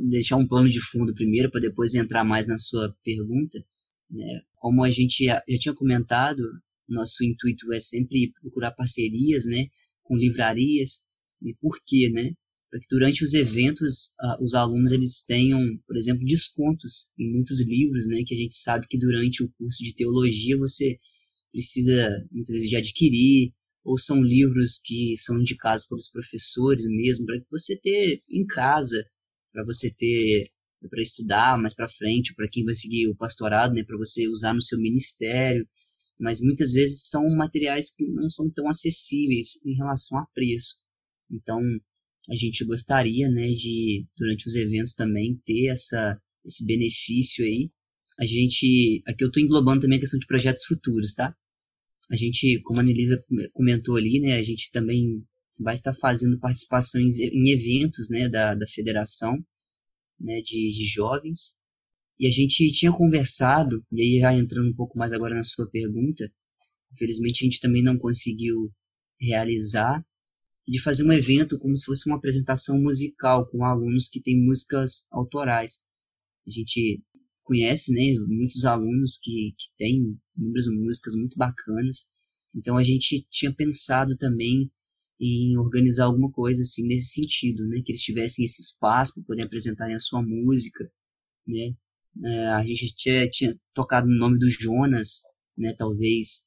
deixar 0.10 0.36
um 0.36 0.48
plano 0.48 0.70
de 0.70 0.82
fundo 0.82 1.14
primeiro 1.14 1.50
para 1.50 1.62
depois 1.62 1.94
entrar 1.94 2.24
mais 2.24 2.48
na 2.48 2.58
sua 2.58 2.94
pergunta. 3.04 3.64
Né? 4.10 4.42
Como 4.56 4.84
a 4.84 4.92
gente 4.92 5.26
já, 5.26 5.42
tinha 5.60 5.74
comentado, 5.74 6.42
nosso 6.88 7.24
intuito 7.24 7.72
é 7.74 7.80
sempre 7.80 8.32
procurar 8.42 8.72
parcerias, 8.72 9.46
né, 9.46 9.68
com 10.04 10.18
livrarias. 10.18 11.02
E 11.42 11.54
por 11.56 11.78
quê, 11.86 12.10
né? 12.10 12.32
Para 12.70 12.80
que 12.80 12.88
durante 12.90 13.24
os 13.24 13.34
eventos 13.34 14.14
os 14.42 14.54
alunos 14.56 14.92
eles 14.92 15.24
tenham, 15.24 15.62
por 15.86 15.96
exemplo, 15.96 16.26
descontos 16.26 17.12
em 17.20 17.32
muitos 17.32 17.62
livros, 17.62 18.08
né, 18.08 18.24
que 18.26 18.34
a 18.34 18.38
gente 18.38 18.56
sabe 18.56 18.88
que 18.88 18.98
durante 18.98 19.44
o 19.44 19.52
curso 19.58 19.84
de 19.84 19.94
teologia 19.94 20.58
você 20.58 20.98
precisa 21.54 22.10
muitas 22.32 22.56
vezes 22.56 22.70
de 22.70 22.76
adquirir, 22.76 23.54
ou 23.86 23.98
são 23.98 24.22
livros 24.22 24.80
que 24.84 25.16
são 25.18 25.40
indicados 25.40 25.86
pelos 25.86 26.10
professores 26.10 26.86
mesmo, 26.88 27.26
para 27.26 27.40
você 27.50 27.80
ter 27.80 28.20
em 28.30 28.46
casa, 28.46 29.06
para 29.54 29.64
você 29.64 29.90
ter 29.94 30.52
para 30.90 31.02
estudar 31.02 31.58
mais 31.58 31.74
para 31.74 31.88
frente, 31.88 32.36
para 32.36 32.50
quem 32.50 32.66
vai 32.66 32.74
seguir 32.74 33.08
o 33.08 33.16
pastorado, 33.16 33.74
né, 33.74 33.86
para 33.86 33.98
você 33.98 34.28
usar 34.28 34.54
no 34.54 34.62
seu 34.62 34.78
ministério 34.78 35.66
mas 36.20 36.40
muitas 36.42 36.72
vezes 36.72 37.10
são 37.10 37.28
materiais 37.36 37.94
que 37.94 38.08
não 38.08 38.30
são 38.30 38.50
tão 38.52 38.68
acessíveis 38.70 39.60
em 39.66 39.76
relação 39.76 40.18
a 40.18 40.28
preço. 40.34 40.76
Então, 41.30 41.60
a 42.30 42.36
gente 42.36 42.64
gostaria, 42.64 43.30
né, 43.30 43.50
de 43.50 44.06
durante 44.18 44.48
os 44.48 44.56
eventos 44.56 44.94
também 44.94 45.42
ter 45.46 45.68
essa 45.68 46.18
esse 46.46 46.66
benefício 46.66 47.46
aí. 47.46 47.70
A 48.20 48.26
gente, 48.26 49.02
aqui 49.08 49.24
eu 49.24 49.28
estou 49.28 49.42
englobando 49.42 49.82
também 49.82 49.98
a 49.98 50.02
questão 50.02 50.20
de 50.20 50.28
projetos 50.28 50.64
futuros, 50.66 51.14
tá? 51.14 51.36
A 52.14 52.16
gente, 52.16 52.62
como 52.62 52.80
a 52.80 52.84
Anelisa 52.84 53.20
comentou 53.54 53.98
ali, 53.98 54.20
né, 54.20 54.36
a 54.36 54.44
gente 54.44 54.70
também 54.72 55.26
vai 55.60 55.74
estar 55.74 55.96
fazendo 55.96 56.40
participações 56.40 57.18
em 57.18 57.50
eventos, 57.50 58.08
né, 58.08 58.30
da, 58.30 58.54
da 58.54 58.68
federação, 58.68 59.34
né, 60.20 60.40
de, 60.42 60.72
de 60.78 60.86
jovens. 60.86 61.56
E 62.20 62.28
a 62.28 62.30
gente 62.30 62.72
tinha 62.72 62.92
conversado, 62.92 63.84
e 63.92 64.00
aí 64.00 64.20
já 64.20 64.32
entrando 64.32 64.70
um 64.70 64.76
pouco 64.76 64.96
mais 64.96 65.12
agora 65.12 65.34
na 65.34 65.44
sua 65.44 65.68
pergunta, 65.68 66.32
infelizmente 66.94 67.42
a 67.42 67.46
gente 67.46 67.60
também 67.60 67.82
não 67.82 67.98
conseguiu 67.98 68.72
realizar, 69.20 70.06
de 70.68 70.80
fazer 70.80 71.04
um 71.04 71.12
evento 71.12 71.58
como 71.58 71.76
se 71.76 71.86
fosse 71.86 72.08
uma 72.08 72.18
apresentação 72.18 72.80
musical 72.80 73.50
com 73.50 73.66
alunos 73.66 74.08
que 74.08 74.22
têm 74.22 74.40
músicas 74.40 75.08
autorais. 75.12 75.80
A 76.46 76.52
gente 76.52 77.02
conhece, 77.44 77.92
né, 77.92 78.14
muitos 78.28 78.66
alunos 78.66 79.18
que, 79.18 79.54
que 79.58 79.68
têm 79.78 80.18
inúmeras 80.38 80.68
músicas 80.68 81.16
muito 81.16 81.38
bacanas, 81.38 82.06
então 82.56 82.78
a 82.78 82.84
gente 82.84 83.26
tinha 83.30 83.54
pensado 83.54 84.16
também 84.18 84.72
em 85.20 85.58
organizar 85.58 86.06
alguma 86.06 86.32
coisa 86.32 86.62
assim 86.62 86.86
nesse 86.88 87.14
sentido, 87.14 87.66
né, 87.68 87.82
que 87.84 87.92
eles 87.92 88.02
tivessem 88.02 88.46
esse 88.46 88.62
espaço 88.62 89.14
para 89.14 89.24
poder 89.24 89.44
apresentarem 89.44 89.96
a 89.96 90.00
sua 90.00 90.22
música, 90.22 90.90
né, 91.48 91.76
é, 92.22 92.48
a 92.48 92.64
gente 92.64 92.94
tinha, 92.96 93.28
tinha 93.30 93.56
tocado 93.74 94.08
no 94.08 94.18
nome 94.18 94.38
do 94.38 94.50
Jonas, 94.50 95.22
né? 95.58 95.74
Talvez 95.74 96.42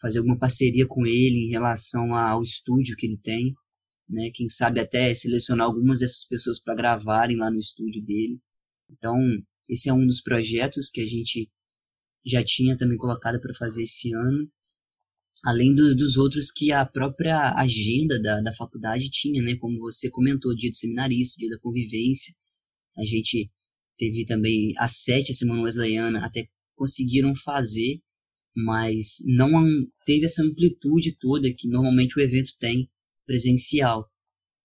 fazer 0.00 0.18
alguma 0.18 0.38
parceria 0.38 0.86
com 0.86 1.06
ele 1.06 1.46
em 1.46 1.50
relação 1.50 2.14
ao 2.14 2.42
estúdio 2.42 2.96
que 2.96 3.06
ele 3.06 3.18
tem, 3.18 3.54
né? 4.08 4.30
Quem 4.34 4.48
sabe 4.48 4.80
até 4.80 5.12
selecionar 5.14 5.66
algumas 5.66 6.00
dessas 6.00 6.24
pessoas 6.26 6.58
para 6.62 6.74
gravarem 6.74 7.36
lá 7.36 7.50
no 7.50 7.58
estúdio 7.58 8.02
dele. 8.02 8.40
Então, 8.90 9.16
esse 9.70 9.88
é 9.88 9.94
um 9.94 10.04
dos 10.04 10.20
projetos 10.20 10.90
que 10.90 11.00
a 11.00 11.06
gente 11.06 11.48
já 12.26 12.44
tinha 12.44 12.76
também 12.76 12.98
colocado 12.98 13.40
para 13.40 13.54
fazer 13.54 13.84
esse 13.84 14.12
ano, 14.12 14.50
além 15.44 15.74
do, 15.74 15.94
dos 15.96 16.16
outros 16.16 16.50
que 16.50 16.72
a 16.72 16.84
própria 16.84 17.54
agenda 17.54 18.20
da, 18.20 18.40
da 18.40 18.52
faculdade 18.52 19.08
tinha, 19.10 19.40
né? 19.42 19.56
Como 19.56 19.78
você 19.78 20.10
comentou, 20.10 20.54
dia 20.54 20.70
do 20.70 20.76
seminarista, 20.76 21.38
dia 21.38 21.48
da 21.48 21.58
convivência. 21.60 22.34
A 22.98 23.04
gente 23.04 23.50
teve 23.96 24.24
também 24.26 24.72
a 24.76 24.88
sete, 24.88 25.32
a 25.32 25.34
Semana 25.34 25.62
Wesleyana, 25.62 26.24
até 26.24 26.48
conseguiram 26.74 27.34
fazer, 27.36 28.00
mas 28.56 29.18
não 29.24 29.50
teve 30.04 30.26
essa 30.26 30.42
amplitude 30.42 31.16
toda 31.18 31.52
que 31.52 31.68
normalmente 31.68 32.18
o 32.18 32.22
evento 32.22 32.52
tem 32.58 32.90
presencial. 33.24 34.10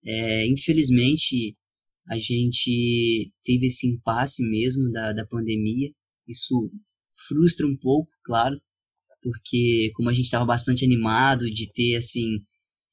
É, 0.04 0.48
infelizmente, 0.48 1.56
a 2.08 2.18
gente 2.18 3.32
teve 3.44 3.68
esse 3.68 3.88
impasse 3.88 4.44
mesmo 4.48 4.92
da, 4.92 5.14
da 5.14 5.26
pandemia. 5.26 5.90
Isso 6.28 6.72
frustra 7.28 7.66
um 7.66 7.78
pouco, 7.78 8.12
claro, 8.24 8.60
porque 9.22 9.92
como 9.96 10.10
a 10.10 10.14
gente 10.14 10.26
estava 10.26 10.46
bastante 10.46 10.86
animado 10.86 11.50
de 11.50 11.72
ter 11.74 11.96
assim 11.96 12.40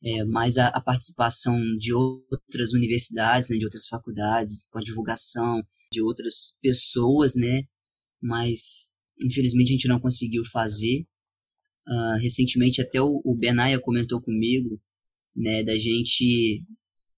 é, 0.04 0.24
mais 0.24 0.56
a, 0.56 0.68
a, 0.68 0.80
participação 0.80 1.60
de 1.76 1.92
outras 1.94 2.72
universidades, 2.72 3.50
né, 3.50 3.56
de 3.56 3.64
outras 3.64 3.86
faculdades, 3.86 4.66
com 4.70 4.78
a 4.78 4.82
divulgação 4.82 5.62
de 5.92 6.02
outras 6.02 6.56
pessoas, 6.60 7.34
né? 7.34 7.62
Mas 8.22 8.92
infelizmente 9.22 9.68
a 9.70 9.72
gente 9.72 9.88
não 9.88 10.00
conseguiu 10.00 10.42
fazer. 10.46 11.04
Uh, 11.84 12.16
recentemente 12.20 12.80
até 12.80 13.02
o, 13.02 13.20
o 13.24 13.36
comentou 13.82 14.22
comigo, 14.22 14.80
né, 15.34 15.64
da 15.64 15.76
gente 15.76 16.62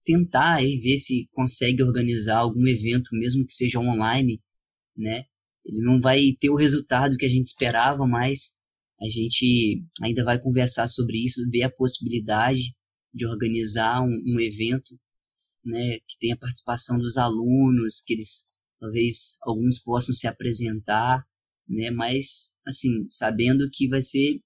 tentar 0.04 0.56
aí 0.56 0.78
ver 0.78 0.98
se 0.98 1.28
consegue 1.32 1.82
organizar 1.82 2.38
algum 2.38 2.66
evento, 2.66 3.10
mesmo 3.12 3.46
que 3.46 3.54
seja 3.54 3.80
online, 3.80 4.40
né? 4.96 5.24
Ele 5.64 5.80
não 5.82 6.00
vai 6.00 6.32
ter 6.38 6.50
o 6.50 6.56
resultado 6.56 7.16
que 7.16 7.24
a 7.24 7.28
gente 7.28 7.46
esperava, 7.46 8.06
mas 8.06 8.52
a 9.00 9.08
gente 9.08 9.82
ainda 10.02 10.24
vai 10.24 10.38
conversar 10.38 10.86
sobre 10.86 11.24
isso, 11.24 11.48
ver 11.50 11.62
a 11.62 11.70
possibilidade 11.70 12.74
de 13.12 13.26
organizar 13.26 14.02
um, 14.02 14.22
um 14.26 14.40
evento 14.40 14.98
né, 15.64 15.98
que 16.06 16.18
tenha 16.20 16.36
participação 16.36 16.98
dos 16.98 17.16
alunos, 17.16 18.00
que 18.00 18.14
eles 18.14 18.44
talvez 18.78 19.38
alguns 19.42 19.78
possam 19.78 20.14
se 20.14 20.26
apresentar, 20.26 21.24
né, 21.66 21.90
mas 21.90 22.54
assim, 22.66 23.06
sabendo 23.10 23.68
que 23.72 23.88
vai 23.88 24.02
ser 24.02 24.40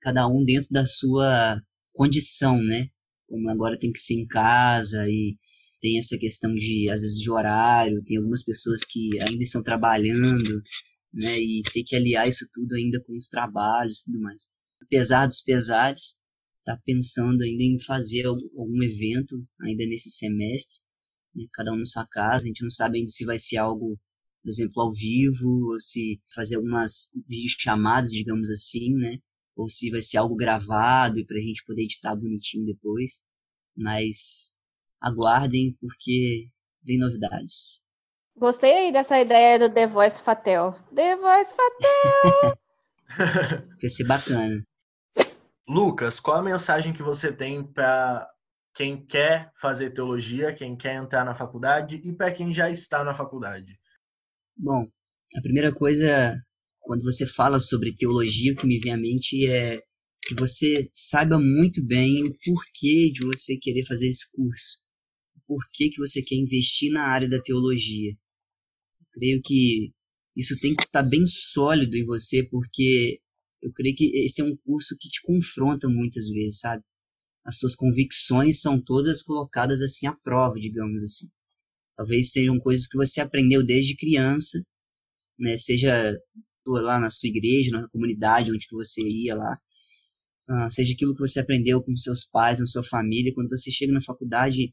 cada 0.00 0.26
um 0.26 0.44
dentro 0.44 0.70
da 0.70 0.86
sua 0.86 1.60
condição, 1.92 2.62
né? 2.62 2.88
Como 3.28 3.48
agora 3.50 3.78
tem 3.78 3.92
que 3.92 3.98
ser 3.98 4.14
em 4.14 4.26
casa 4.26 5.06
e 5.08 5.36
tem 5.80 5.98
essa 5.98 6.18
questão 6.18 6.54
de 6.54 6.90
às 6.90 7.02
vezes 7.02 7.20
de 7.20 7.30
horário, 7.30 8.02
tem 8.04 8.16
algumas 8.16 8.42
pessoas 8.42 8.82
que 8.84 9.10
ainda 9.20 9.42
estão 9.44 9.62
trabalhando, 9.62 10.62
né, 11.12 11.38
e 11.38 11.62
ter 11.72 11.84
que 11.84 11.96
aliar 11.96 12.28
isso 12.28 12.46
tudo 12.52 12.74
ainda 12.74 13.00
com 13.04 13.16
os 13.16 13.28
trabalhos 13.28 14.00
e 14.00 14.04
tudo 14.06 14.20
mais. 14.20 14.46
Apesar 14.82 15.26
dos 15.26 15.40
pesares, 15.42 16.16
tá 16.64 16.78
pensando 16.84 17.42
ainda 17.42 17.62
em 17.62 17.80
fazer 17.80 18.26
algum 18.26 18.82
evento 18.82 19.38
ainda 19.62 19.86
nesse 19.86 20.10
semestre, 20.10 20.80
né, 21.34 21.44
cada 21.52 21.72
um 21.72 21.76
na 21.76 21.84
sua 21.84 22.06
casa. 22.06 22.44
A 22.44 22.48
gente 22.48 22.62
não 22.62 22.70
sabe 22.70 22.98
ainda 22.98 23.10
se 23.10 23.24
vai 23.24 23.38
ser 23.38 23.58
algo 23.58 23.98
por 24.42 24.50
exemplo, 24.50 24.82
ao 24.82 24.92
vivo, 24.92 25.72
ou 25.72 25.78
se 25.78 26.20
fazer 26.34 26.56
algumas 26.56 27.10
chamadas, 27.58 28.10
digamos 28.10 28.48
assim, 28.50 28.94
né? 28.94 29.18
Ou 29.58 29.68
se 29.68 29.90
vai 29.90 30.00
ser 30.00 30.18
algo 30.18 30.36
gravado 30.36 31.18
e 31.18 31.26
para 31.26 31.36
a 31.36 31.40
gente 31.40 31.64
poder 31.64 31.82
editar 31.82 32.14
bonitinho 32.14 32.64
depois. 32.64 33.20
Mas 33.76 34.54
aguardem, 35.00 35.76
porque 35.80 36.48
vem 36.82 36.98
novidades. 36.98 37.82
Gostei 38.36 38.72
aí 38.72 38.92
dessa 38.92 39.20
ideia 39.20 39.58
do 39.58 39.72
The 39.72 39.86
Voice 39.86 40.22
Fatel. 40.22 40.72
The 40.94 41.16
Voice 41.16 41.52
Fatel! 41.54 42.56
Vai 43.80 43.90
ser 43.90 44.04
bacana. 44.04 44.62
Lucas, 45.68 46.20
qual 46.20 46.38
a 46.38 46.42
mensagem 46.42 46.92
que 46.92 47.02
você 47.02 47.32
tem 47.32 47.64
para 47.64 48.28
quem 48.74 49.04
quer 49.04 49.50
fazer 49.60 49.90
teologia, 49.90 50.54
quem 50.54 50.76
quer 50.76 50.94
entrar 50.94 51.24
na 51.24 51.34
faculdade 51.34 51.96
e 52.04 52.12
para 52.12 52.32
quem 52.32 52.52
já 52.52 52.70
está 52.70 53.02
na 53.02 53.12
faculdade? 53.12 53.78
Bom, 54.56 54.86
a 55.36 55.40
primeira 55.42 55.72
coisa, 55.72 56.40
quando 56.88 57.02
você 57.02 57.26
fala 57.26 57.60
sobre 57.60 57.94
teologia, 57.94 58.54
o 58.54 58.56
que 58.56 58.66
me 58.66 58.80
vem 58.80 58.94
à 58.94 58.96
mente 58.96 59.46
é 59.46 59.78
que 60.22 60.34
você 60.34 60.88
saiba 60.90 61.38
muito 61.38 61.84
bem 61.84 62.24
o 62.24 62.34
porquê 62.42 63.10
de 63.12 63.26
você 63.26 63.58
querer 63.58 63.84
fazer 63.84 64.06
esse 64.06 64.24
curso. 64.32 64.78
O 65.36 65.40
porquê 65.48 65.90
que 65.90 65.98
você 65.98 66.22
quer 66.22 66.36
investir 66.36 66.90
na 66.90 67.02
área 67.02 67.28
da 67.28 67.42
teologia. 67.42 68.12
Eu 68.12 69.06
creio 69.12 69.42
que 69.44 69.92
isso 70.34 70.58
tem 70.60 70.74
que 70.74 70.84
estar 70.84 71.02
bem 71.02 71.26
sólido 71.26 71.94
em 71.94 72.06
você, 72.06 72.42
porque 72.42 73.20
eu 73.60 73.70
creio 73.70 73.94
que 73.94 74.06
esse 74.24 74.40
é 74.40 74.44
um 74.44 74.56
curso 74.56 74.96
que 74.98 75.10
te 75.10 75.20
confronta 75.20 75.90
muitas 75.90 76.26
vezes, 76.30 76.60
sabe? 76.60 76.82
As 77.44 77.58
suas 77.58 77.76
convicções 77.76 78.62
são 78.62 78.82
todas 78.82 79.22
colocadas 79.22 79.82
assim 79.82 80.06
à 80.06 80.14
prova, 80.14 80.58
digamos 80.58 81.04
assim. 81.04 81.26
Talvez 81.98 82.30
sejam 82.30 82.58
coisas 82.58 82.86
que 82.86 82.96
você 82.96 83.20
aprendeu 83.20 83.62
desde 83.62 83.94
criança, 83.94 84.58
né? 85.38 85.54
Seja 85.58 86.18
lá 86.72 86.98
na 86.98 87.10
sua 87.10 87.28
igreja, 87.28 87.70
na 87.70 87.88
comunidade 87.88 88.52
onde 88.52 88.66
você 88.70 89.02
ia 89.02 89.34
lá, 89.34 89.58
uh, 90.50 90.70
seja 90.70 90.92
aquilo 90.92 91.14
que 91.14 91.20
você 91.20 91.40
aprendeu 91.40 91.82
com 91.82 91.96
seus 91.96 92.24
pais, 92.24 92.60
na 92.60 92.66
sua 92.66 92.84
família, 92.84 93.32
quando 93.34 93.48
você 93.48 93.70
chega 93.70 93.92
na 93.92 94.00
faculdade, 94.00 94.72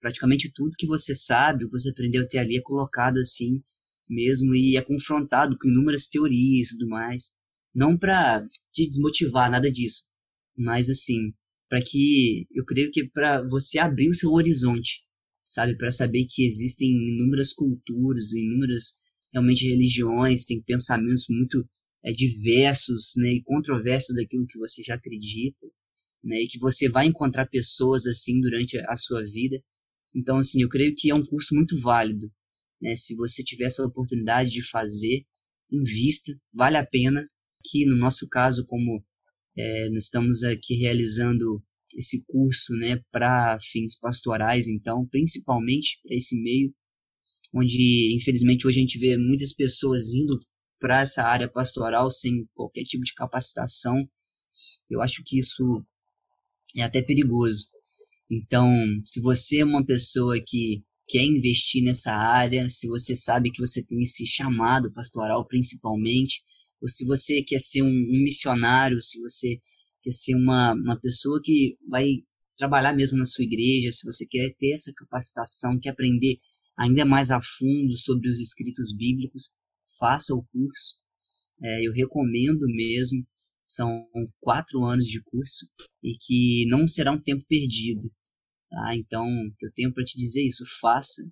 praticamente 0.00 0.50
tudo 0.52 0.76
que 0.78 0.86
você 0.86 1.14
sabe, 1.14 1.64
o 1.64 1.68
que 1.68 1.78
você 1.78 1.90
aprendeu 1.90 2.22
até 2.22 2.38
ali 2.38 2.56
é 2.56 2.62
colocado 2.62 3.18
assim 3.18 3.62
mesmo 4.08 4.54
e 4.54 4.76
é 4.76 4.82
confrontado 4.82 5.56
com 5.58 5.68
inúmeras 5.68 6.06
teorias 6.06 6.68
e 6.68 6.70
tudo 6.72 6.88
mais. 6.88 7.30
Não 7.74 7.96
para 7.96 8.46
te 8.72 8.86
desmotivar, 8.86 9.50
nada 9.50 9.70
disso, 9.70 10.04
mas 10.56 10.88
assim, 10.88 11.32
para 11.68 11.82
que 11.82 12.46
eu 12.54 12.64
creio 12.64 12.90
que 12.90 13.08
para 13.08 13.42
você 13.48 13.78
abrir 13.78 14.08
o 14.08 14.14
seu 14.14 14.30
horizonte, 14.32 15.02
sabe, 15.44 15.76
para 15.76 15.90
saber 15.90 16.26
que 16.28 16.44
existem 16.44 16.88
inúmeras 16.88 17.52
culturas, 17.52 18.32
inúmeras 18.32 18.94
realmente 19.34 19.68
religiões, 19.68 20.44
tem 20.44 20.62
pensamentos 20.62 21.26
muito 21.28 21.68
é, 22.04 22.12
diversos, 22.12 23.12
né, 23.16 23.32
e 23.32 23.42
controversos 23.42 24.14
daquilo 24.14 24.46
que 24.46 24.58
você 24.58 24.82
já 24.82 24.94
acredita, 24.94 25.66
né, 26.22 26.42
e 26.42 26.46
que 26.46 26.58
você 26.58 26.88
vai 26.88 27.06
encontrar 27.06 27.46
pessoas 27.46 28.06
assim 28.06 28.40
durante 28.40 28.78
a 28.78 28.96
sua 28.96 29.22
vida. 29.24 29.60
Então, 30.14 30.38
assim, 30.38 30.62
eu 30.62 30.68
creio 30.68 30.94
que 30.96 31.10
é 31.10 31.14
um 31.14 31.26
curso 31.26 31.54
muito 31.54 31.78
válido, 31.80 32.30
né? 32.80 32.94
Se 32.94 33.16
você 33.16 33.42
tiver 33.42 33.64
essa 33.64 33.84
oportunidade 33.84 34.50
de 34.50 34.62
fazer, 34.62 35.24
invista, 35.72 36.32
vale 36.52 36.76
a 36.76 36.86
pena. 36.86 37.28
Que 37.66 37.86
no 37.86 37.96
nosso 37.96 38.28
caso, 38.28 38.64
como 38.66 39.02
é, 39.56 39.88
nós 39.88 40.04
estamos 40.04 40.44
aqui 40.44 40.74
realizando 40.74 41.62
esse 41.96 42.24
curso, 42.26 42.74
né, 42.74 43.00
para 43.10 43.58
fins 43.60 43.98
pastorais, 43.98 44.68
então, 44.68 45.06
principalmente 45.08 45.98
para 46.02 46.14
esse 46.14 46.40
meio, 46.42 46.74
onde 47.54 48.14
infelizmente 48.16 48.66
hoje 48.66 48.78
a 48.78 48.80
gente 48.80 48.98
vê 48.98 49.16
muitas 49.16 49.52
pessoas 49.52 50.12
indo 50.12 50.38
para 50.80 51.00
essa 51.00 51.22
área 51.22 51.48
pastoral 51.48 52.10
sem 52.10 52.46
qualquer 52.54 52.82
tipo 52.82 53.04
de 53.04 53.14
capacitação. 53.14 53.96
Eu 54.90 55.00
acho 55.00 55.22
que 55.24 55.38
isso 55.38 55.82
é 56.76 56.82
até 56.82 57.00
perigoso. 57.00 57.66
Então, 58.30 58.68
se 59.06 59.20
você 59.20 59.58
é 59.58 59.64
uma 59.64 59.84
pessoa 59.84 60.36
que 60.44 60.82
quer 61.08 61.22
investir 61.22 61.82
nessa 61.82 62.12
área, 62.12 62.68
se 62.68 62.88
você 62.88 63.14
sabe 63.14 63.50
que 63.50 63.60
você 63.60 63.84
tem 63.84 64.02
esse 64.02 64.26
chamado 64.26 64.92
pastoral 64.92 65.46
principalmente, 65.46 66.42
ou 66.80 66.88
se 66.88 67.04
você 67.06 67.42
quer 67.42 67.60
ser 67.60 67.82
um, 67.82 67.86
um 67.86 68.24
missionário, 68.24 69.00
se 69.00 69.20
você 69.20 69.58
quer 70.02 70.12
ser 70.12 70.34
uma, 70.34 70.74
uma 70.74 71.00
pessoa 71.00 71.40
que 71.42 71.76
vai 71.88 72.04
trabalhar 72.58 72.94
mesmo 72.94 73.18
na 73.18 73.24
sua 73.24 73.44
igreja, 73.44 73.90
se 73.92 74.04
você 74.04 74.26
quer 74.26 74.54
ter 74.58 74.72
essa 74.72 74.92
capacitação, 74.94 75.78
quer 75.78 75.90
aprender 75.90 76.38
ainda 76.76 77.04
mais 77.04 77.30
a 77.30 77.40
fundo 77.40 77.96
sobre 77.96 78.28
os 78.28 78.40
escritos 78.40 78.94
bíblicos, 78.96 79.50
faça 79.98 80.34
o 80.34 80.44
curso. 80.44 80.96
É, 81.62 81.86
eu 81.86 81.92
recomendo 81.92 82.66
mesmo. 82.68 83.24
São 83.66 84.06
quatro 84.40 84.84
anos 84.84 85.06
de 85.06 85.22
curso 85.22 85.66
e 86.02 86.16
que 86.18 86.66
não 86.68 86.86
será 86.86 87.10
um 87.10 87.20
tempo 87.20 87.44
perdido. 87.48 88.08
Tá? 88.70 88.94
Então, 88.94 89.26
eu 89.60 89.72
tenho 89.74 89.92
para 89.92 90.04
te 90.04 90.18
dizer 90.18 90.42
isso, 90.42 90.64
faça, 90.80 91.22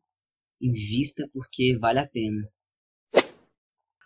invista, 0.60 1.28
porque 1.32 1.76
vale 1.78 1.98
a 1.98 2.08
pena. 2.08 2.48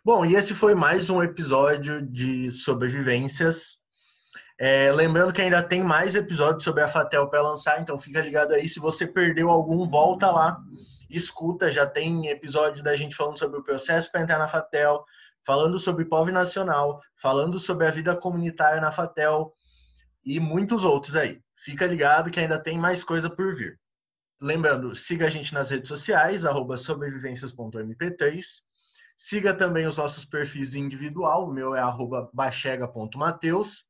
Bom, 0.05 0.25
e 0.25 0.35
esse 0.35 0.55
foi 0.55 0.75
mais 0.75 1.09
um 1.11 1.23
episódio 1.23 2.01
de 2.01 2.51
sobrevivências. 2.51 3.79
É, 4.59 4.91
lembrando 4.93 5.33
que 5.33 5.43
ainda 5.43 5.63
tem 5.63 5.83
mais 5.83 6.17
episódios 6.17 6.65
sobre 6.65 6.83
a 6.83 6.89
Fatel 6.89 7.29
para 7.29 7.43
lançar, 7.43 7.81
então 7.81 7.99
fica 7.99 8.21
ligado 8.21 8.53
aí. 8.53 8.69
Se 8.69 8.81
você 8.81 9.07
perdeu 9.07 9.51
algum, 9.51 9.87
volta 9.87 10.31
lá, 10.31 10.59
escuta. 11.09 11.71
Já 11.71 11.87
tem 11.87 12.29
episódio 12.29 12.83
da 12.83 12.97
gente 12.97 13.15
falando 13.15 13.39
sobre 13.39 13.59
o 13.59 13.63
processo 13.63 14.11
para 14.11 14.23
entrar 14.23 14.39
na 14.39 14.49
Fatel, 14.49 15.05
falando 15.45 15.79
sobre 15.79 16.05
POV 16.05 16.33
Nacional, 16.33 17.01
falando 17.21 17.59
sobre 17.59 17.87
a 17.87 17.91
vida 17.91 18.17
comunitária 18.17 18.81
na 18.81 18.93
Fatel 18.93 19.55
e 20.25 20.41
muitos 20.41 20.85
outros 20.85 21.15
aí. 21.15 21.41
Fica 21.57 21.87
ligado 21.87 22.31
que 22.31 22.41
ainda 22.41 22.63
tem 22.63 22.79
mais 22.79 23.03
coisa 23.05 23.31
por 23.31 23.55
vir. 23.55 23.79
Lembrando, 24.41 24.95
siga 24.95 25.27
a 25.27 25.31
gente 25.31 25.55
nas 25.55 25.71
redes 25.71 25.89
sociais, 25.89 26.43
sobrevivências.mp3. 26.79 28.45
Siga 29.17 29.55
também 29.55 29.87
os 29.87 29.97
nossos 29.97 30.27
perfis 30.27 30.75
individual. 30.75 31.49
O 31.49 31.53
meu 31.53 31.75
é 31.75 31.81
arroba 31.81 32.29
bachega.mateus. 32.35 33.85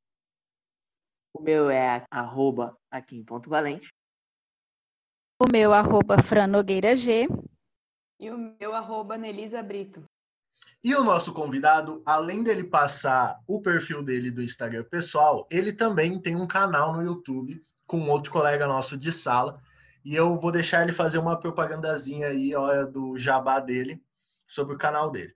O 1.35 1.43
meu 1.43 1.69
é 1.69 2.05
arroba 2.11 2.77
aqui.valente. 2.91 3.89
O 5.39 5.53
meu 5.53 5.75
arroba 5.75 6.23
franogueira 6.23 6.97
G. 6.97 7.29
E 8.19 8.31
o 8.31 8.57
meu 8.59 8.75
arroba 8.75 9.19
Nelisa 9.19 9.63
Brito. 9.63 10.03
E 10.83 10.95
o 10.95 11.05
nosso 11.05 11.31
convidado, 11.35 12.03
além 12.07 12.43
dele 12.43 12.65
passar 12.65 13.39
o 13.47 13.61
perfil 13.61 14.03
dele 14.03 14.31
do 14.31 14.43
Instagram 14.43 14.85
pessoal, 14.85 15.47
ele 15.51 15.75
também 15.75 16.19
tem 16.19 16.35
um 16.35 16.47
canal 16.47 16.95
no 16.95 17.03
YouTube 17.03 17.61
com 17.87 18.09
outro 18.09 18.33
colega 18.33 18.67
nosso 18.67 18.97
de 18.97 19.13
sala. 19.13 19.61
E 20.03 20.15
eu 20.15 20.41
vou 20.41 20.51
deixar 20.51 20.83
ele 20.83 20.93
fazer 20.93 21.19
uma 21.19 21.39
propagandazinha 21.39 22.29
aí, 22.29 22.55
olha, 22.55 22.87
do 22.87 23.19
jabá 23.19 23.61
dele, 23.61 24.03
sobre 24.49 24.75
o 24.75 24.79
canal 24.79 25.11
dele. 25.11 25.35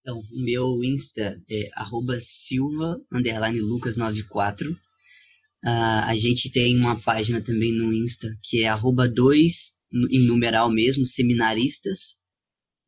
Então, 0.00 0.16
o 0.16 0.44
meu 0.44 0.82
Insta 0.82 1.38
é 1.50 1.68
arroba 1.74 2.16
silva, 2.22 2.98
underline 3.12 3.60
lucas94. 3.60 4.74
Uh, 5.64 6.02
a 6.04 6.16
gente 6.16 6.50
tem 6.50 6.76
uma 6.76 7.00
página 7.00 7.40
também 7.40 7.72
no 7.72 7.92
Insta 7.92 8.36
que 8.42 8.62
é 8.62 8.68
arroba 8.68 9.08
2, 9.08 9.70
em 10.10 10.26
numeral 10.26 10.72
mesmo, 10.72 11.06
seminaristas. 11.06 12.16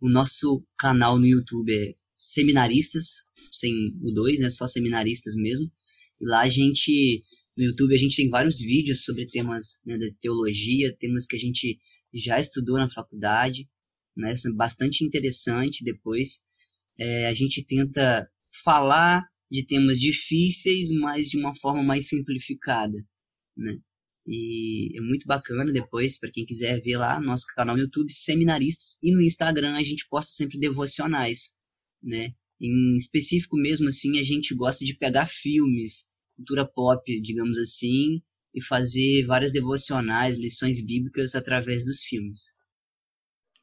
O 0.01 0.09
nosso 0.09 0.67
canal 0.79 1.19
no 1.19 1.27
YouTube 1.27 1.73
é 1.73 1.95
Seminaristas, 2.17 3.23
sem 3.53 3.73
o 4.03 4.11
2, 4.13 4.41
né? 4.41 4.51
Só 4.51 4.67
Seminaristas 4.67 5.35
mesmo. 5.37 5.71
E 6.21 6.27
lá 6.27 6.43
a 6.43 6.49
gente, 6.49 7.23
no 7.57 7.65
YouTube, 7.65 7.95
a 7.95 7.99
gente 7.99 8.17
tem 8.17 8.31
vários 8.31 8.59
vídeos 8.59 9.05
sobre 9.05 9.27
temas 9.27 9.81
né, 9.87 9.99
de 9.99 10.13
teologia, 10.21 10.97
temas 10.99 11.27
que 11.27 11.37
a 11.37 11.39
gente 11.39 11.79
já 12.13 12.41
estudou 12.41 12.77
na 12.77 12.89
faculdade, 12.89 13.69
né? 14.17 14.33
Bastante 14.57 15.05
interessante 15.05 15.85
depois. 15.85 16.41
É, 16.99 17.27
a 17.27 17.35
gente 17.35 17.63
tenta 17.65 18.29
falar 18.65 19.25
de 19.55 19.65
temas 19.65 20.01
difíceis, 20.01 20.91
mas 20.91 21.29
de 21.31 21.39
uma 21.39 21.55
forma 21.55 21.81
mais 21.81 22.09
simplificada, 22.09 22.99
né? 23.57 23.79
E 24.27 24.99
é 24.99 25.01
muito 25.01 25.27
bacana 25.27 25.73
depois, 25.73 26.19
para 26.19 26.33
quem 26.33 26.45
quiser 26.45 26.81
ver 26.81 26.97
lá, 26.97 27.21
nosso 27.21 27.45
canal 27.55 27.77
no 27.77 27.83
YouTube, 27.83 28.13
Seminaristas, 28.13 28.99
e 29.01 29.13
no 29.13 29.23
Instagram 29.23 29.77
a 29.77 29.83
gente 29.85 30.09
posta 30.09 30.33
sempre 30.33 30.59
devocionais, 30.59 31.51
né? 32.03 32.35
Em 32.61 32.97
específico 32.97 33.57
mesmo 33.57 33.87
assim, 33.87 34.19
a 34.19 34.25
gente 34.25 34.57
gosta 34.57 34.85
de 34.85 34.97
pegar 34.97 35.27
filmes, 35.27 36.07
cultura 36.35 36.67
pop, 36.67 37.21
digamos 37.21 37.57
assim, 37.57 38.21
e 38.53 38.61
fazer 38.61 39.25
várias 39.25 39.53
devocionais, 39.53 40.37
lições 40.37 40.85
bíblicas 40.85 41.37
através 41.37 41.85
dos 41.85 42.03
filmes. 42.03 42.55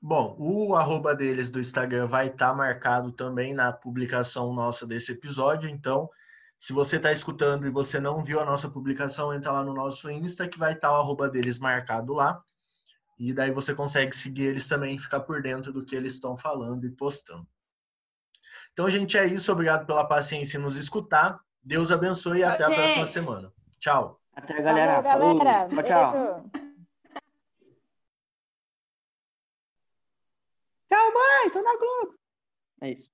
Bom, 0.02 0.36
o 0.40 0.76
arroba 0.76 1.16
deles 1.16 1.52
do 1.52 1.60
Instagram 1.60 2.08
vai 2.08 2.28
estar 2.28 2.50
tá 2.50 2.56
marcado 2.56 3.12
também 3.12 3.54
na 3.54 3.72
publicação 3.72 4.52
nossa 4.54 4.88
desse 4.88 5.12
episódio, 5.12 5.70
então 5.70 6.10
se 6.58 6.74
você 6.74 6.98
está 6.98 7.12
escutando 7.12 7.66
e 7.66 7.72
você 7.72 8.00
não 8.00 8.24
viu 8.24 8.40
a 8.40 8.46
nossa 8.46 8.70
publicação, 8.70 9.34
entra 9.34 9.52
lá 9.52 9.64
no 9.64 9.74
nosso 9.74 10.10
Insta, 10.10 10.48
que 10.48 10.60
vai 10.60 10.74
estar 10.74 10.90
tá 10.90 10.94
o 10.94 10.98
arroba 10.98 11.28
deles 11.28 11.58
marcado 11.58 12.14
lá. 12.14 12.40
E 13.18 13.34
daí 13.34 13.52
você 13.52 13.74
consegue 13.74 14.16
seguir 14.16 14.44
eles 14.44 14.68
também 14.68 14.96
e 14.96 15.00
ficar 15.00 15.22
por 15.22 15.42
dentro 15.42 15.74
do 15.74 15.84
que 15.84 15.96
eles 15.96 16.14
estão 16.14 16.38
falando 16.38 16.86
e 16.86 16.90
postando. 16.92 17.48
Então, 18.74 18.90
gente, 18.90 19.18
é 19.18 19.26
isso. 19.26 19.52
Obrigado 19.52 19.86
pela 19.86 20.06
paciência 20.06 20.58
em 20.58 20.62
nos 20.62 20.78
escutar. 20.78 21.40
Deus 21.64 21.92
abençoe 21.92 22.40
e 22.40 22.44
até 22.44 22.64
a 22.64 22.72
próxima 22.72 23.06
semana. 23.06 23.52
Tchau. 23.80 24.20
Até, 24.36 24.62
galera. 24.62 25.02
Valeu, 25.02 25.38
galera. 25.38 25.70
Falou. 25.70 25.84
Tchau, 25.84 25.84
tchau. 25.84 26.12
Beijo. 26.12 26.52
Tchau, 26.52 26.62
mãe. 31.14 31.52
Tô 31.52 31.62
na 31.62 31.76
Globo. 31.78 32.16
É 32.82 32.92
isso. 32.92 33.12